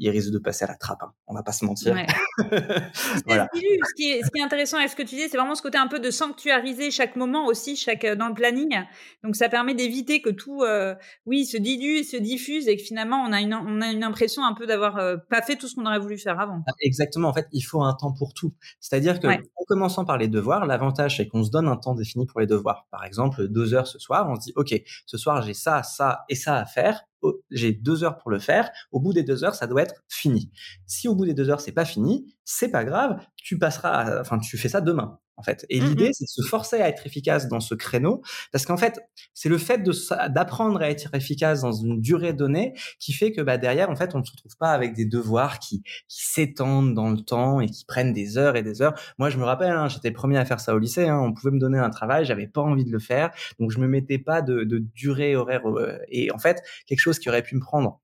il 0.00 0.08
risque 0.08 0.32
de 0.32 0.38
passer 0.38 0.64
à 0.64 0.68
la 0.68 0.76
trappe. 0.76 1.02
Hein. 1.02 1.12
On 1.26 1.34
va 1.34 1.42
pas 1.42 1.52
se 1.52 1.64
mentir. 1.64 1.94
voilà. 3.26 3.48
Ce 3.52 3.94
qui, 3.94 4.10
est, 4.10 4.22
ce 4.22 4.30
qui 4.30 4.40
est 4.40 4.42
intéressant 4.42 4.78
avec 4.78 4.88
ce 4.88 4.96
que 4.96 5.02
tu 5.02 5.14
dis, 5.14 5.28
c'est 5.28 5.36
vraiment 5.36 5.54
ce 5.54 5.60
côté 5.60 5.76
un 5.76 5.88
peu 5.88 6.00
de 6.00 6.10
sanctuariser 6.10 6.90
chaque 6.90 7.16
moment 7.16 7.46
aussi, 7.46 7.76
chaque 7.76 8.04
euh, 8.04 8.16
dans 8.16 8.28
le 8.28 8.34
planning. 8.34 8.80
Donc 9.22 9.36
ça 9.36 9.50
permet 9.50 9.74
d'éviter 9.74 10.22
que 10.22 10.30
tout, 10.30 10.62
euh, 10.62 10.94
oui, 11.26 11.44
se 11.44 11.58
dilue 11.58 11.98
et 11.98 12.02
se 12.02 12.16
diffuse 12.16 12.66
et 12.66 12.76
que 12.76 12.82
finalement 12.82 13.22
on 13.22 13.30
a 13.32 13.40
une, 13.42 13.52
on 13.52 13.82
a 13.82 13.90
une 13.92 14.02
impression 14.02 14.42
un 14.42 14.54
peu 14.54 14.66
d'avoir 14.66 14.96
euh, 14.96 15.18
pas 15.28 15.42
fait 15.42 15.56
tout 15.56 15.68
ce 15.68 15.74
qu'on 15.74 15.84
aurait 15.84 15.98
voulu 15.98 16.16
faire 16.16 16.40
avant. 16.40 16.62
Ah, 16.66 16.72
exactement. 16.80 17.28
En 17.28 17.34
fait, 17.34 17.46
il 17.52 17.60
faut 17.60 17.82
un 17.82 17.92
temps 17.92 18.14
pour 18.14 18.32
tout. 18.32 18.54
C'est-à-dire 18.80 19.20
que 19.20 19.26
en 19.26 19.64
commençant 19.68 20.06
par 20.06 20.16
les 20.16 20.28
devoirs, 20.28 20.64
l'avantage 20.64 21.18
c'est 21.18 21.28
qu'on 21.28 21.44
se 21.44 21.50
donne 21.50 21.68
un 21.68 21.76
temps 21.76 21.94
défini 21.94 22.24
pour 22.24 22.40
les 22.40 22.46
devoirs. 22.46 22.86
Par 22.90 23.04
exemple, 23.04 23.48
deux 23.48 23.74
heures 23.74 23.86
ce 23.86 23.98
soir, 23.98 24.28
on 24.30 24.36
se 24.36 24.46
dit, 24.46 24.52
ok, 24.56 24.74
ce 25.04 25.18
soir 25.18 25.42
j'ai 25.42 25.54
ça, 25.54 25.82
ça 25.82 26.24
et 26.30 26.34
ça 26.34 26.56
à 26.56 26.64
faire 26.64 27.04
j'ai 27.50 27.72
deux 27.72 28.04
heures 28.04 28.18
pour 28.18 28.30
le 28.30 28.38
faire. 28.38 28.70
Au 28.92 29.00
bout 29.00 29.12
des 29.12 29.22
deux 29.22 29.44
heures, 29.44 29.54
ça 29.54 29.66
doit 29.66 29.82
être 29.82 30.02
fini. 30.08 30.50
Si 30.86 31.08
au 31.08 31.14
bout 31.14 31.26
des 31.26 31.34
deux 31.34 31.50
heures, 31.50 31.60
c'est 31.60 31.72
pas 31.72 31.84
fini, 31.84 32.34
c'est 32.44 32.70
pas 32.70 32.84
grave. 32.84 33.20
Tu 33.36 33.58
passeras, 33.58 34.20
enfin, 34.20 34.38
tu 34.38 34.56
fais 34.58 34.68
ça 34.68 34.80
demain 34.80 35.18
en 35.40 35.42
fait. 35.42 35.64
Et 35.70 35.80
mmh 35.80 35.84
l'idée, 35.84 36.10
c'est 36.12 36.24
de 36.24 36.28
se 36.28 36.42
forcer 36.42 36.76
à 36.76 36.88
être 36.88 37.06
efficace 37.06 37.48
dans 37.48 37.60
ce 37.60 37.74
créneau, 37.74 38.20
parce 38.52 38.66
qu'en 38.66 38.76
fait, 38.76 39.00
c'est 39.32 39.48
le 39.48 39.56
fait 39.56 39.82
d'apprendre 40.28 40.82
à 40.82 40.90
être 40.90 41.14
efficace 41.14 41.62
dans 41.62 41.72
une 41.72 42.00
durée 42.00 42.34
donnée 42.34 42.74
qui 42.98 43.14
fait 43.14 43.32
que 43.32 43.40
bah, 43.40 43.56
derrière, 43.56 43.88
en 43.90 43.96
fait, 43.96 44.14
on 44.14 44.18
ne 44.18 44.24
se 44.24 44.32
retrouve 44.32 44.56
pas 44.58 44.72
avec 44.72 44.92
des 44.92 45.06
devoirs 45.06 45.58
qui, 45.58 45.82
qui 46.08 46.26
s'étendent 46.26 46.94
dans 46.94 47.10
le 47.10 47.20
temps 47.20 47.60
et 47.60 47.66
qui 47.66 47.86
prennent 47.86 48.12
des 48.12 48.36
heures 48.36 48.56
et 48.56 48.62
des 48.62 48.82
heures. 48.82 48.94
Moi, 49.18 49.30
je 49.30 49.38
me 49.38 49.44
rappelle, 49.44 49.72
hein, 49.72 49.88
j'étais 49.88 50.08
le 50.08 50.14
premier 50.14 50.36
à 50.36 50.44
faire 50.44 50.60
ça 50.60 50.74
au 50.74 50.78
lycée. 50.78 51.08
Hein, 51.08 51.18
on 51.18 51.32
pouvait 51.32 51.52
me 51.52 51.58
donner 51.58 51.78
un 51.78 51.90
travail, 51.90 52.26
j'avais 52.26 52.46
pas 52.46 52.60
envie 52.60 52.84
de 52.84 52.92
le 52.92 52.98
faire, 52.98 53.30
donc 53.58 53.70
je 53.70 53.78
me 53.78 53.88
mettais 53.88 54.18
pas 54.18 54.42
de, 54.42 54.64
de 54.64 54.78
durée 54.78 55.36
horaire. 55.36 55.66
Euh, 55.66 55.98
et 56.08 56.30
en 56.32 56.38
fait, 56.38 56.62
quelque 56.86 57.00
chose 57.00 57.18
qui 57.18 57.28
aurait 57.30 57.42
pu 57.42 57.54
me 57.56 57.60
prendre 57.60 58.00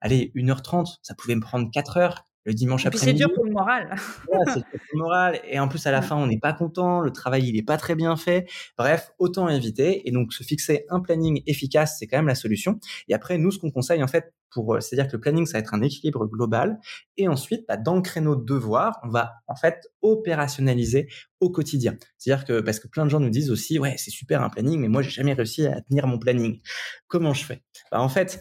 allez, 0.00 0.32
1h30, 0.34 0.98
ça 1.02 1.14
pouvait 1.14 1.34
me 1.34 1.40
prendre 1.40 1.70
4 1.70 1.96
heures 1.98 2.24
le 2.44 2.54
dimanche 2.54 2.86
après-midi. 2.86 3.18
C'est 3.18 3.26
dur 3.26 3.34
pour 3.34 3.44
le 3.44 3.52
moral. 3.52 3.94
c'est 4.46 4.54
dur 4.54 4.64
pour 4.70 4.80
le 4.92 4.98
moral. 4.98 5.40
Et 5.48 5.58
en 5.58 5.68
plus, 5.68 5.86
à 5.86 5.90
la 5.90 6.02
fin, 6.02 6.16
on 6.16 6.26
n'est 6.26 6.38
pas 6.38 6.52
content. 6.52 7.00
Le 7.00 7.10
travail, 7.10 7.48
il 7.48 7.54
n'est 7.54 7.62
pas 7.62 7.76
très 7.76 7.94
bien 7.94 8.16
fait. 8.16 8.48
Bref, 8.78 9.12
autant 9.18 9.48
éviter. 9.48 10.08
Et 10.08 10.12
donc, 10.12 10.32
se 10.32 10.42
fixer 10.42 10.84
un 10.88 11.00
planning 11.00 11.42
efficace, 11.46 11.96
c'est 11.98 12.06
quand 12.06 12.18
même 12.18 12.28
la 12.28 12.34
solution. 12.34 12.78
Et 13.08 13.14
après, 13.14 13.38
nous, 13.38 13.50
ce 13.50 13.58
qu'on 13.58 13.70
conseille, 13.70 14.02
en 14.02 14.08
fait, 14.08 14.32
pour, 14.50 14.74
euh, 14.74 14.80
c'est-à-dire 14.80 15.10
que 15.10 15.16
le 15.16 15.20
planning, 15.20 15.46
ça 15.46 15.54
va 15.54 15.58
être 15.60 15.74
un 15.74 15.82
équilibre 15.82 16.26
global. 16.26 16.80
Et 17.16 17.28
ensuite, 17.28 17.64
bah, 17.68 17.76
dans 17.76 17.94
le 17.94 18.02
créneau 18.02 18.36
de 18.36 18.44
devoir, 18.44 18.98
on 19.04 19.08
va, 19.08 19.34
en 19.46 19.54
fait, 19.54 19.88
opérationnaliser 20.02 21.08
au 21.40 21.50
quotidien. 21.50 21.96
C'est-à-dire 22.18 22.44
que, 22.44 22.60
parce 22.60 22.80
que 22.80 22.88
plein 22.88 23.04
de 23.04 23.10
gens 23.10 23.20
nous 23.20 23.30
disent 23.30 23.50
aussi, 23.50 23.78
ouais, 23.78 23.94
c'est 23.96 24.10
super 24.10 24.42
un 24.42 24.50
planning, 24.50 24.80
mais 24.80 24.88
moi, 24.88 25.02
j'ai 25.02 25.10
jamais 25.10 25.32
réussi 25.32 25.66
à 25.66 25.80
tenir 25.82 26.06
mon 26.06 26.18
planning. 26.18 26.60
Comment 27.06 27.32
je 27.32 27.44
fais? 27.44 27.62
Bah, 27.92 28.00
en 28.00 28.08
fait, 28.08 28.40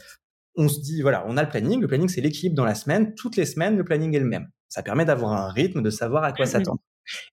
on 0.59 0.67
se 0.67 0.81
dit, 0.81 1.01
voilà, 1.01 1.23
on 1.27 1.37
a 1.37 1.43
le 1.43 1.49
planning. 1.49 1.79
Le 1.79 1.87
planning, 1.87 2.09
c'est 2.09 2.21
l'équilibre 2.21 2.55
dans 2.55 2.65
la 2.65 2.75
semaine. 2.75 3.15
Toutes 3.15 3.37
les 3.37 3.45
semaines, 3.45 3.77
le 3.77 3.85
planning 3.85 4.13
est 4.15 4.19
le 4.19 4.25
même. 4.25 4.49
Ça 4.67 4.83
permet 4.83 5.05
d'avoir 5.05 5.31
un 5.31 5.49
rythme, 5.49 5.81
de 5.81 5.89
savoir 5.89 6.23
à 6.23 6.33
quoi 6.33 6.45
mmh 6.45 6.49
s'attendre. 6.49 6.81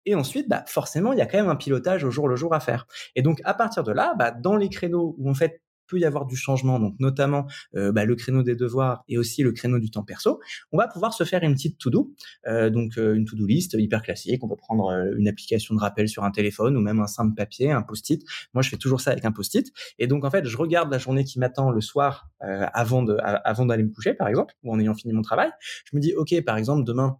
Et 0.06 0.14
ensuite, 0.14 0.48
bah, 0.48 0.64
forcément, 0.68 1.12
il 1.12 1.18
y 1.18 1.22
a 1.22 1.26
quand 1.26 1.36
même 1.36 1.50
un 1.50 1.56
pilotage 1.56 2.04
au 2.04 2.10
jour 2.10 2.28
le 2.28 2.36
jour 2.36 2.54
à 2.54 2.60
faire. 2.60 2.86
Et 3.16 3.22
donc, 3.22 3.40
à 3.44 3.52
partir 3.52 3.82
de 3.82 3.92
là, 3.92 4.14
bah, 4.16 4.30
dans 4.30 4.56
les 4.56 4.68
créneaux 4.68 5.16
où 5.18 5.28
en 5.28 5.34
fait 5.34 5.60
peut 5.86 5.98
y 5.98 6.04
avoir 6.04 6.26
du 6.26 6.36
changement, 6.36 6.78
donc 6.78 6.94
notamment 6.98 7.46
euh, 7.74 7.92
bah, 7.92 8.04
le 8.04 8.14
créneau 8.14 8.42
des 8.42 8.54
devoirs 8.54 9.04
et 9.08 9.18
aussi 9.18 9.42
le 9.42 9.52
créneau 9.52 9.78
du 9.78 9.90
temps 9.90 10.02
perso, 10.02 10.40
on 10.72 10.78
va 10.78 10.88
pouvoir 10.88 11.12
se 11.12 11.24
faire 11.24 11.42
une 11.42 11.54
petite 11.54 11.78
to-do, 11.78 12.14
euh, 12.46 12.70
donc 12.70 12.98
euh, 12.98 13.14
une 13.14 13.24
to-do 13.24 13.46
list 13.46 13.74
hyper 13.78 14.02
classique. 14.02 14.42
On 14.44 14.48
peut 14.48 14.56
prendre 14.56 14.90
une 15.16 15.28
application 15.28 15.74
de 15.74 15.80
rappel 15.80 16.08
sur 16.08 16.24
un 16.24 16.30
téléphone 16.30 16.76
ou 16.76 16.80
même 16.80 17.00
un 17.00 17.06
simple 17.06 17.34
papier, 17.34 17.70
un 17.70 17.82
post-it. 17.82 18.22
Moi, 18.54 18.62
je 18.62 18.70
fais 18.70 18.76
toujours 18.76 19.00
ça 19.00 19.10
avec 19.10 19.24
un 19.24 19.32
post-it. 19.32 19.72
Et 19.98 20.06
donc, 20.06 20.24
en 20.24 20.30
fait, 20.30 20.46
je 20.46 20.56
regarde 20.56 20.90
la 20.90 20.98
journée 20.98 21.24
qui 21.24 21.38
m'attend 21.38 21.70
le 21.70 21.80
soir 21.80 22.28
avant 22.40 23.02
de 23.02 23.16
avant 23.20 23.66
d'aller 23.66 23.82
me 23.82 23.90
coucher, 23.90 24.14
par 24.14 24.28
exemple, 24.28 24.54
ou 24.62 24.72
en 24.72 24.78
ayant 24.78 24.94
fini 24.94 25.12
mon 25.12 25.22
travail. 25.22 25.50
Je 25.84 25.96
me 25.96 26.00
dis, 26.00 26.14
ok, 26.14 26.34
par 26.44 26.56
exemple, 26.56 26.84
demain 26.84 27.18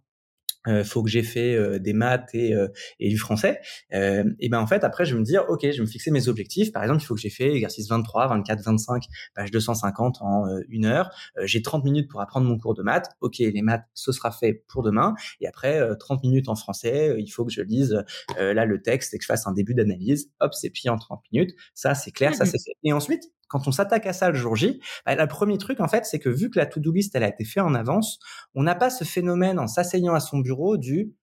euh, 0.67 0.83
faut 0.83 1.03
que 1.03 1.09
j'ai 1.09 1.23
fait 1.23 1.55
euh, 1.55 1.79
des 1.79 1.93
maths 1.93 2.29
et, 2.33 2.53
euh, 2.53 2.67
et 2.99 3.09
du 3.09 3.17
français. 3.17 3.61
Euh, 3.93 4.23
et 4.39 4.49
ben 4.49 4.59
en 4.59 4.67
fait 4.67 4.83
après 4.83 5.05
je 5.05 5.13
vais 5.13 5.19
me 5.19 5.25
dire 5.25 5.45
ok 5.49 5.61
je 5.63 5.77
vais 5.77 5.81
me 5.81 5.85
fixer 5.85 6.11
mes 6.11 6.27
objectifs. 6.27 6.71
Par 6.71 6.83
exemple 6.83 7.01
il 7.01 7.05
faut 7.05 7.15
que 7.15 7.21
j'ai 7.21 7.29
fait 7.29 7.53
exercice 7.53 7.87
23, 7.89 8.27
24, 8.27 8.61
25, 8.63 9.03
page 9.35 9.51
250 9.51 10.17
en 10.21 10.45
une 10.69 10.85
heure. 10.85 11.11
j'ai 11.43 11.61
30 11.61 11.83
minutes 11.83 12.09
pour 12.09 12.21
apprendre 12.21 12.47
mon 12.47 12.57
cours 12.57 12.73
de 12.73 12.83
maths. 12.83 13.09
Ok 13.21 13.37
les 13.37 13.61
maths 13.61 13.85
ce 13.93 14.11
sera 14.11 14.31
fait 14.31 14.63
pour 14.67 14.83
demain. 14.83 15.15
Et 15.41 15.47
après 15.47 15.81
30 15.99 16.23
minutes 16.23 16.49
en 16.49 16.55
français 16.55 17.15
il 17.19 17.29
faut 17.29 17.45
que 17.45 17.51
je 17.51 17.61
lise 17.61 18.03
là 18.37 18.65
le 18.65 18.81
texte 18.81 19.13
et 19.13 19.17
que 19.17 19.23
je 19.23 19.27
fasse 19.27 19.47
un 19.47 19.53
début 19.53 19.73
d'analyse. 19.73 20.31
Hop 20.39 20.53
c'est 20.53 20.69
plié 20.69 20.89
en 20.89 20.97
30 20.97 21.21
minutes. 21.31 21.55
Ça 21.73 21.95
c'est 21.95 22.11
clair, 22.11 22.33
ça 22.35 22.45
c'est 22.45 22.59
fait. 22.63 22.73
Et 22.83 22.93
ensuite 22.93 23.31
quand 23.47 23.67
on 23.67 23.71
s'attaque 23.71 24.05
à 24.05 24.13
ça 24.13 24.29
le 24.29 24.35
jour 24.35 24.55
J, 24.55 24.81
bah, 25.05 25.15
le 25.15 25.27
premier 25.27 25.57
truc, 25.57 25.79
en 25.79 25.87
fait, 25.87 26.05
c'est 26.05 26.19
que 26.19 26.29
vu 26.29 26.49
que 26.49 26.59
la 26.59 26.65
to-do 26.65 26.91
list, 26.91 27.15
elle 27.15 27.23
a 27.23 27.29
été 27.29 27.45
faite 27.45 27.63
en 27.63 27.73
avance, 27.73 28.19
on 28.55 28.63
n'a 28.63 28.75
pas 28.75 28.89
ce 28.89 29.03
phénomène 29.03 29.59
en 29.59 29.67
s'asseyant 29.67 30.13
à 30.13 30.19
son 30.19 30.39
bureau 30.39 30.77
du 30.77 31.13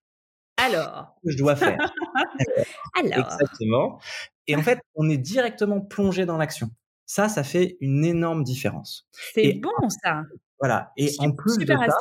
alors 0.56 1.16
que 1.24 1.30
je 1.30 1.36
dois 1.36 1.56
faire? 1.56 1.76
alors. 2.96 3.32
Exactement. 3.32 4.00
Et 4.46 4.56
en 4.56 4.62
fait, 4.62 4.78
on 4.94 5.08
est 5.08 5.18
directement 5.18 5.80
plongé 5.80 6.26
dans 6.26 6.36
l'action. 6.36 6.70
Ça, 7.06 7.28
ça 7.28 7.44
fait 7.44 7.76
une 7.80 8.04
énorme 8.04 8.44
différence. 8.44 9.08
C'est 9.34 9.54
bon, 9.54 9.88
ça. 10.02 10.22
Voilà. 10.58 10.92
Et 10.96 11.10
en 11.18 11.32
plus 11.32 11.58
de 11.58 11.66
ça, 11.66 11.96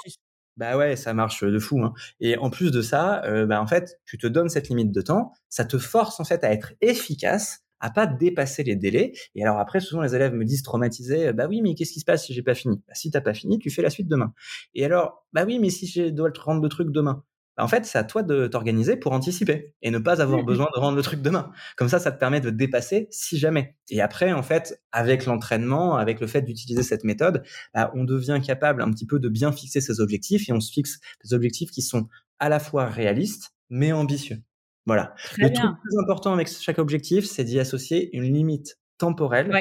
bah 0.55 0.77
ouais, 0.77 0.95
ça 0.95 1.13
marche 1.13 1.43
de 1.43 1.59
fou. 1.59 1.81
Hein. 1.83 1.93
Et 2.19 2.37
en 2.37 2.49
plus 2.49 2.71
de 2.71 2.81
ça, 2.81 3.23
euh, 3.25 3.45
bah 3.45 3.61
en 3.61 3.67
fait, 3.67 3.99
tu 4.05 4.17
te 4.17 4.27
donnes 4.27 4.49
cette 4.49 4.69
limite 4.69 4.91
de 4.91 5.01
temps, 5.01 5.33
ça 5.49 5.65
te 5.65 5.77
force 5.77 6.19
en 6.19 6.23
fait 6.23 6.43
à 6.43 6.51
être 6.53 6.73
efficace 6.81 7.62
à 7.83 7.89
pas 7.91 8.07
dépasser 8.07 8.63
les 8.63 8.77
délais. 8.77 9.11
Et 9.35 9.43
alors 9.43 9.59
après, 9.59 9.81
souvent 9.81 10.01
les 10.01 10.15
élèves 10.15 10.33
me 10.33 10.45
disent 10.45 10.63
traumatisés, 10.63 11.33
bah 11.33 11.47
oui, 11.49 11.61
mais 11.61 11.75
qu'est-ce 11.75 11.91
qui 11.91 11.99
se 11.99 12.05
passe 12.05 12.25
si 12.25 12.33
j'ai 12.33 12.41
pas 12.41 12.55
fini? 12.55 12.81
Bah, 12.87 12.93
Si 12.95 13.11
t'as 13.11 13.19
pas 13.21 13.33
fini, 13.33 13.59
tu 13.59 13.69
fais 13.69 13.81
la 13.81 13.89
suite 13.89 14.07
demain. 14.07 14.33
Et 14.73 14.85
alors, 14.85 15.25
bah 15.33 15.43
oui, 15.45 15.59
mais 15.59 15.69
si 15.69 15.85
je 15.85 16.09
dois 16.09 16.31
te 16.31 16.39
rendre 16.39 16.61
le 16.63 16.69
truc 16.69 16.91
demain, 16.91 17.25
bah 17.57 17.63
en 17.65 17.67
fait, 17.67 17.85
c'est 17.85 17.97
à 17.97 18.05
toi 18.05 18.23
de 18.23 18.47
t'organiser 18.47 18.95
pour 18.95 19.11
anticiper 19.11 19.75
et 19.81 19.91
ne 19.91 19.99
pas 19.99 20.21
avoir 20.21 20.41
mmh 20.41 20.45
besoin 20.45 20.67
de 20.73 20.79
rendre 20.79 20.95
le 20.95 21.03
truc 21.03 21.21
demain. 21.21 21.51
Comme 21.75 21.89
ça, 21.89 21.99
ça 21.99 22.11
te 22.13 22.17
permet 22.19 22.39
de 22.39 22.49
dépasser 22.49 23.07
si 23.11 23.37
jamais. 23.37 23.75
Et 23.89 24.01
après, 24.01 24.31
en 24.31 24.43
fait, 24.43 24.81
avec 24.93 25.25
l'entraînement, 25.25 25.97
avec 25.97 26.21
le 26.21 26.27
fait 26.27 26.41
d'utiliser 26.41 26.83
cette 26.83 27.03
méthode, 27.03 27.43
bah, 27.73 27.91
on 27.95 28.05
devient 28.05 28.39
capable 28.43 28.81
un 28.81 28.89
petit 28.91 29.05
peu 29.05 29.19
de 29.19 29.27
bien 29.29 29.51
fixer 29.51 29.81
ses 29.81 29.99
objectifs 29.99 30.47
et 30.49 30.53
on 30.53 30.61
se 30.61 30.71
fixe 30.71 30.99
des 31.23 31.33
objectifs 31.33 31.69
qui 31.69 31.81
sont 31.81 32.07
à 32.39 32.47
la 32.49 32.59
fois 32.59 32.85
réalistes 32.87 33.51
mais 33.69 33.91
ambitieux. 33.91 34.41
Voilà. 34.85 35.15
le 35.37 35.51
truc 35.51 35.69
plus 35.81 35.97
important 35.99 36.33
avec 36.33 36.49
chaque 36.49 36.79
objectif, 36.79 37.25
c'est 37.25 37.43
d'y 37.43 37.59
associer 37.59 38.15
une 38.15 38.23
limite 38.23 38.77
temporelle. 38.97 39.51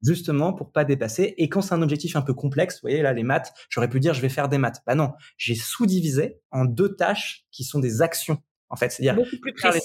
Justement 0.00 0.52
pour 0.52 0.70
pas 0.70 0.84
dépasser. 0.84 1.34
Et 1.38 1.48
quand 1.48 1.60
c'est 1.60 1.74
un 1.74 1.82
objectif 1.82 2.14
un 2.14 2.22
peu 2.22 2.32
complexe, 2.32 2.76
vous 2.76 2.82
voyez 2.82 3.02
là 3.02 3.12
les 3.12 3.24
maths, 3.24 3.52
j'aurais 3.68 3.88
pu 3.88 3.98
dire 3.98 4.14
je 4.14 4.20
vais 4.20 4.28
faire 4.28 4.48
des 4.48 4.56
maths. 4.56 4.80
Bah 4.86 4.94
non, 4.94 5.12
j'ai 5.38 5.56
sous-divisé 5.56 6.38
en 6.52 6.66
deux 6.66 6.94
tâches 6.94 7.46
qui 7.50 7.64
sont 7.64 7.80
des 7.80 8.00
actions 8.00 8.40
en 8.70 8.76
fait. 8.76 8.90
C'est-à-dire 8.90 9.20
faire 9.56 9.72
les, 9.72 9.80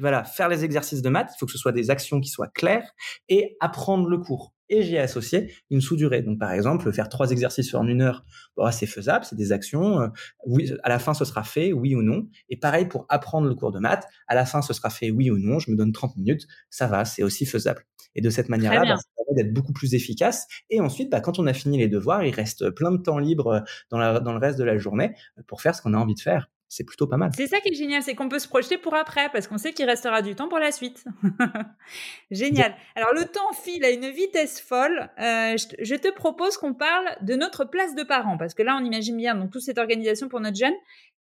voilà, 0.00 0.24
faire 0.24 0.48
les 0.48 0.64
exercices 0.64 1.02
de 1.02 1.10
maths, 1.10 1.32
il 1.34 1.38
faut 1.38 1.44
que 1.44 1.52
ce 1.52 1.58
soit 1.58 1.72
des 1.72 1.90
actions 1.90 2.20
qui 2.20 2.30
soient 2.30 2.48
claires 2.48 2.90
et 3.28 3.58
apprendre 3.60 4.08
le 4.08 4.16
cours 4.16 4.54
et 4.70 4.82
j'ai 4.82 4.98
associé 4.98 5.52
une 5.68 5.80
sous-durée. 5.80 6.22
Donc, 6.22 6.38
par 6.38 6.52
exemple, 6.52 6.90
faire 6.92 7.08
trois 7.08 7.30
exercices 7.30 7.74
en 7.74 7.86
une 7.86 8.00
heure, 8.00 8.24
bon, 8.56 8.70
c'est 8.70 8.86
faisable, 8.86 9.24
c'est 9.24 9.36
des 9.36 9.52
actions. 9.52 10.00
Euh, 10.00 10.08
oui, 10.46 10.72
à 10.82 10.88
la 10.88 10.98
fin, 10.98 11.12
ce 11.12 11.24
sera 11.24 11.42
fait, 11.42 11.72
oui 11.72 11.94
ou 11.94 12.02
non. 12.02 12.26
Et 12.48 12.56
pareil 12.56 12.86
pour 12.86 13.04
apprendre 13.08 13.48
le 13.48 13.54
cours 13.54 13.72
de 13.72 13.80
maths, 13.80 14.06
à 14.28 14.34
la 14.34 14.46
fin, 14.46 14.62
ce 14.62 14.72
sera 14.72 14.88
fait, 14.88 15.10
oui 15.10 15.30
ou 15.30 15.38
non. 15.38 15.58
Je 15.58 15.70
me 15.70 15.76
donne 15.76 15.92
30 15.92 16.16
minutes, 16.16 16.46
ça 16.70 16.86
va, 16.86 17.04
c'est 17.04 17.22
aussi 17.22 17.44
faisable. 17.44 17.84
Et 18.14 18.22
de 18.22 18.30
cette 18.30 18.48
manière-là, 18.48 18.82
bah, 18.82 18.96
ça 18.96 19.04
permet 19.16 19.42
d'être 19.42 19.52
beaucoup 19.52 19.72
plus 19.72 19.94
efficace. 19.94 20.46
Et 20.70 20.80
ensuite, 20.80 21.10
bah, 21.10 21.20
quand 21.20 21.38
on 21.38 21.46
a 21.46 21.52
fini 21.52 21.78
les 21.78 21.88
devoirs, 21.88 22.24
il 22.24 22.34
reste 22.34 22.70
plein 22.70 22.92
de 22.92 22.98
temps 22.98 23.18
libre 23.18 23.64
dans, 23.90 23.98
la, 23.98 24.20
dans 24.20 24.32
le 24.32 24.38
reste 24.38 24.58
de 24.58 24.64
la 24.64 24.78
journée 24.78 25.14
pour 25.46 25.60
faire 25.60 25.74
ce 25.74 25.82
qu'on 25.82 25.94
a 25.94 25.98
envie 25.98 26.14
de 26.14 26.20
faire 26.20 26.48
c'est 26.70 26.84
plutôt 26.84 27.08
pas 27.08 27.16
mal. 27.16 27.32
C'est 27.36 27.48
ça 27.48 27.58
qui 27.60 27.70
est 27.70 27.74
génial, 27.74 28.00
c'est 28.00 28.14
qu'on 28.14 28.28
peut 28.28 28.38
se 28.38 28.46
projeter 28.46 28.78
pour 28.78 28.94
après, 28.94 29.28
parce 29.30 29.48
qu'on 29.48 29.58
sait 29.58 29.72
qu'il 29.72 29.86
restera 29.86 30.22
du 30.22 30.36
temps 30.36 30.48
pour 30.48 30.60
la 30.60 30.70
suite. 30.70 31.04
génial. 32.30 32.76
Alors 32.94 33.12
le 33.12 33.24
temps 33.24 33.52
file 33.52 33.84
à 33.84 33.90
une 33.90 34.08
vitesse 34.08 34.60
folle. 34.60 35.10
Euh, 35.18 35.56
je, 35.56 35.94
te 35.96 36.08
propose 36.12 36.56
qu'on 36.56 36.72
parle 36.72 37.08
de 37.22 37.34
notre 37.34 37.64
place 37.64 37.96
de 37.96 38.04
parent, 38.04 38.38
parce 38.38 38.54
que 38.54 38.62
là 38.62 38.78
on 38.80 38.84
imagine 38.84 39.16
bien 39.16 39.34
donc 39.34 39.50
toute 39.50 39.62
cette 39.62 39.78
organisation 39.78 40.28
pour 40.28 40.38
notre 40.38 40.56
jeune. 40.56 40.74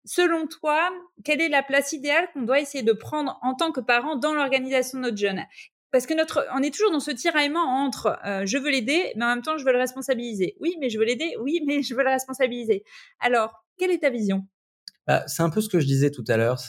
Selon 0.05 0.47
toi, 0.47 0.89
quelle 1.25 1.41
est 1.41 1.49
la 1.49 1.61
place 1.61 1.91
idéale 1.91 2.29
qu'on 2.33 2.43
doit 2.43 2.61
essayer 2.61 2.83
de 2.83 2.93
prendre 2.93 3.37
en 3.41 3.53
tant 3.53 3.73
que 3.73 3.81
parent 3.81 4.15
dans 4.15 4.33
l'organisation 4.33 4.97
de 4.97 5.03
notre 5.03 5.17
jeune? 5.17 5.43
Parce 5.91 6.05
que 6.05 6.13
notre, 6.13 6.47
on 6.55 6.63
est 6.63 6.73
toujours 6.73 6.91
dans 6.91 7.01
ce 7.01 7.11
tiraillement 7.11 7.83
entre 7.83 8.17
euh, 8.25 8.45
je 8.45 8.57
veux 8.57 8.71
l'aider, 8.71 9.11
mais 9.17 9.25
en 9.25 9.27
même 9.27 9.41
temps 9.41 9.57
je 9.57 9.65
veux 9.65 9.73
le 9.73 9.79
responsabiliser. 9.79 10.55
Oui, 10.61 10.77
mais 10.79 10.89
je 10.89 10.97
veux 10.97 11.05
l'aider. 11.05 11.35
Oui, 11.41 11.61
mais 11.67 11.81
je 11.81 11.93
veux 11.95 12.03
le 12.03 12.09
responsabiliser. 12.09 12.85
Alors, 13.19 13.65
quelle 13.77 13.91
est 13.91 13.99
ta 13.99 14.09
vision? 14.09 14.47
Bah, 15.07 15.23
c'est 15.27 15.43
un 15.43 15.49
peu 15.49 15.61
ce 15.61 15.69
que 15.69 15.79
je 15.79 15.85
disais 15.85 16.11
tout 16.11 16.23
à 16.27 16.37
l'heure 16.37 16.59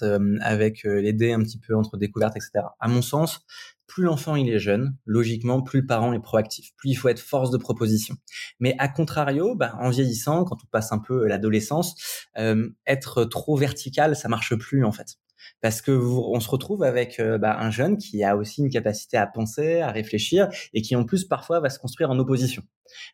avec 0.41 0.83
l'aider 0.85 1.33
un 1.33 1.41
petit 1.41 1.59
peu 1.59 1.75
entre 1.77 1.97
découvertes, 1.97 2.37
etc. 2.37 2.67
À 2.81 2.89
mon 2.89 3.03
sens, 3.03 3.41
plus 3.87 4.05
l'enfant 4.05 4.35
il 4.35 4.49
est 4.49 4.59
jeune, 4.59 4.97
logiquement, 5.05 5.63
plus 5.63 5.81
le 5.81 5.87
parent 5.87 6.13
est 6.13 6.21
proactif, 6.21 6.71
plus 6.77 6.91
il 6.91 6.95
faut 6.95 7.09
être 7.09 7.21
force 7.21 7.51
de 7.51 7.59
proposition. 7.59 8.17
Mais 8.61 8.75
à 8.79 8.89
contrario, 8.89 9.55
bah, 9.55 9.77
en 9.81 9.91
vieillissant, 9.91 10.45
quand 10.45 10.57
on 10.63 10.67
passe 10.71 10.93
un 10.93 10.99
peu 10.99 11.27
l'adolescence, 11.27 11.95
être 12.87 13.25
trop 13.25 13.57
vertical, 13.57 14.17
ça 14.17 14.29
marche 14.29 14.55
plus 14.57 14.85
en 14.85 14.93
fait 14.93 15.17
parce 15.61 15.83
que 15.83 15.93
on 15.93 16.41
se 16.41 16.49
retrouve 16.49 16.83
avec 16.83 17.21
bah, 17.41 17.57
un 17.59 17.71
jeune 17.71 17.97
qui 17.97 18.23
a 18.25 18.37
aussi 18.37 18.63
une 18.63 18.71
capacité 18.71 19.17
à 19.17 19.27
penser, 19.27 19.81
à 19.81 19.91
réfléchir 19.91 20.49
et 20.73 20.83
qui 20.83 20.97
en 20.97 21.05
plus 21.05 21.25
parfois 21.25 21.61
va 21.61 21.71
se 21.71 21.79
construire 21.79 22.11
en 22.11 22.19
opposition. 22.19 22.63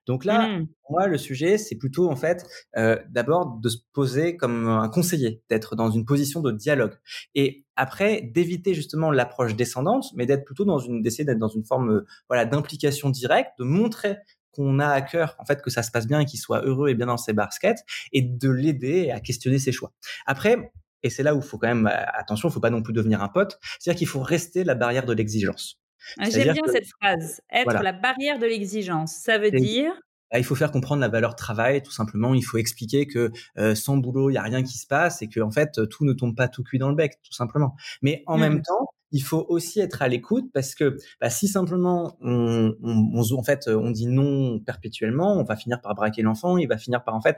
Donc 0.07 0.25
là, 0.25 0.49
mmh. 0.49 0.67
pour 0.83 0.93
moi, 0.93 1.07
le 1.07 1.19
sujet, 1.19 1.59
c'est 1.59 1.77
plutôt 1.77 2.11
en 2.11 2.17
fait 2.17 2.45
euh, 2.77 2.99
d'abord 3.09 3.59
de 3.61 3.69
se 3.69 3.79
poser 3.93 4.37
comme 4.37 4.69
un 4.69 4.89
conseiller, 4.89 5.43
d'être 5.49 5.77
dans 5.77 5.91
une 5.91 6.05
position 6.05 6.41
de 6.41 6.53
dialogue, 6.53 6.95
et 7.35 7.65
après 7.77 8.21
d'éviter 8.23 8.75
justement 8.75 9.11
l'approche 9.11 9.57
descendante, 9.57 10.07
mais 10.15 10.27
d'être 10.27 10.45
plutôt 10.45 10.65
dans 10.65 10.79
une, 10.79 11.03
d'essayer 11.03 11.25
d'être 11.25 11.39
dans 11.39 11.49
une 11.49 11.65
forme 11.65 11.91
euh, 11.91 12.07
voilà 12.29 12.45
d'implication 12.45 13.11
directe, 13.11 13.53
de 13.59 13.65
montrer 13.65 14.17
qu'on 14.53 14.81
a 14.81 14.89
à 14.89 15.01
cœur 15.01 15.37
en 15.39 15.45
fait 15.45 15.63
que 15.63 15.71
ça 15.71 15.83
se 15.83 15.93
passe 15.93 16.09
bien 16.09 16.21
et 16.21 16.25
qu'il 16.25 16.41
soit 16.41 16.63
heureux 16.63 16.89
et 16.89 16.95
bien 16.95 17.07
dans 17.07 17.17
ses 17.17 17.33
baskets, 17.33 17.79
et 18.13 18.23
de 18.23 18.51
l'aider 18.51 19.11
à 19.11 19.21
questionner 19.21 19.59
ses 19.59 19.73
choix. 19.73 19.93
Après, 20.27 20.73
et 21.03 21.11
c'est 21.11 21.23
là 21.23 21.35
où 21.35 21.39
il 21.39 21.45
faut 21.45 21.59
quand 21.59 21.69
même 21.69 21.87
attention, 21.87 22.49
il 22.49 22.53
faut 22.53 22.61
pas 22.61 22.71
non 22.71 22.83
plus 22.83 22.93
devenir 22.93 23.23
un 23.23 23.29
pote, 23.29 23.59
c'est-à-dire 23.79 23.99
qu'il 23.99 24.09
faut 24.09 24.21
rester 24.21 24.65
la 24.65 24.75
barrière 24.75 25.07
de 25.07 25.13
l'exigence. 25.13 25.81
Ah, 26.19 26.31
j'aime 26.31 26.55
bien 26.55 26.63
cette 26.73 26.89
phrase, 27.01 27.41
être 27.51 27.83
la 27.83 27.93
barrière 27.93 28.39
de 28.39 28.47
l'exigence. 28.47 29.15
Ça 29.15 29.39
veut 29.39 29.51
dire 29.51 29.93
bah, 30.31 30.39
il 30.39 30.45
faut 30.45 30.55
faire 30.55 30.71
comprendre 30.71 31.01
la 31.01 31.09
valeur 31.09 31.35
travail, 31.35 31.83
tout 31.83 31.91
simplement. 31.91 32.35
Il 32.35 32.43
faut 32.43 32.59
expliquer 32.59 33.07
que 33.07 33.33
euh, 33.59 33.75
sans 33.75 33.97
boulot, 33.97 34.31
il 34.31 34.35
y 34.35 34.37
a 34.37 34.43
rien 34.43 34.63
qui 34.63 34.79
se 34.79 34.87
passe 34.87 35.23
et 35.23 35.29
que 35.29 35.41
en 35.41 35.51
fait 35.51 35.89
tout 35.89 36.05
ne 36.05 36.13
tombe 36.13 36.37
pas 36.37 36.47
tout 36.49 36.63
cuit 36.63 36.79
dans 36.79 36.89
le 36.89 36.95
bec, 36.95 37.19
tout 37.23 37.33
simplement. 37.33 37.75
Mais 38.01 38.23
en 38.27 38.39
même 38.39 38.59
mmh. 38.59 38.63
temps, 38.63 38.89
il 39.13 39.23
faut 39.23 39.45
aussi 39.49 39.81
être 39.81 40.03
à 40.03 40.09
l'écoute 40.09 40.51
parce 40.55 40.77
que 40.77 40.97
bah, 41.21 41.31
si 41.31 41.49
simplement 41.49 42.17
on, 42.21 42.73
on, 42.83 43.23
en 43.33 43.43
fait 43.43 43.67
on 43.67 43.91
dit 43.91 44.07
non 44.07 44.61
perpétuellement, 44.61 45.37
on 45.37 45.43
va 45.43 45.57
finir 45.57 45.81
par 45.81 45.95
braquer 45.95 46.23
l'enfant, 46.23 46.57
il 46.59 46.69
va 46.69 46.79
finir 46.79 47.03
par 47.03 47.15
en 47.15 47.21
fait 47.21 47.37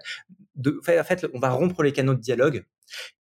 de 0.56 0.78
en 0.86 1.04
fait 1.04 1.26
on 1.32 1.38
va 1.38 1.50
rompre 1.50 1.82
les 1.82 1.92
canaux 1.92 2.14
de 2.14 2.20
dialogue 2.20 2.66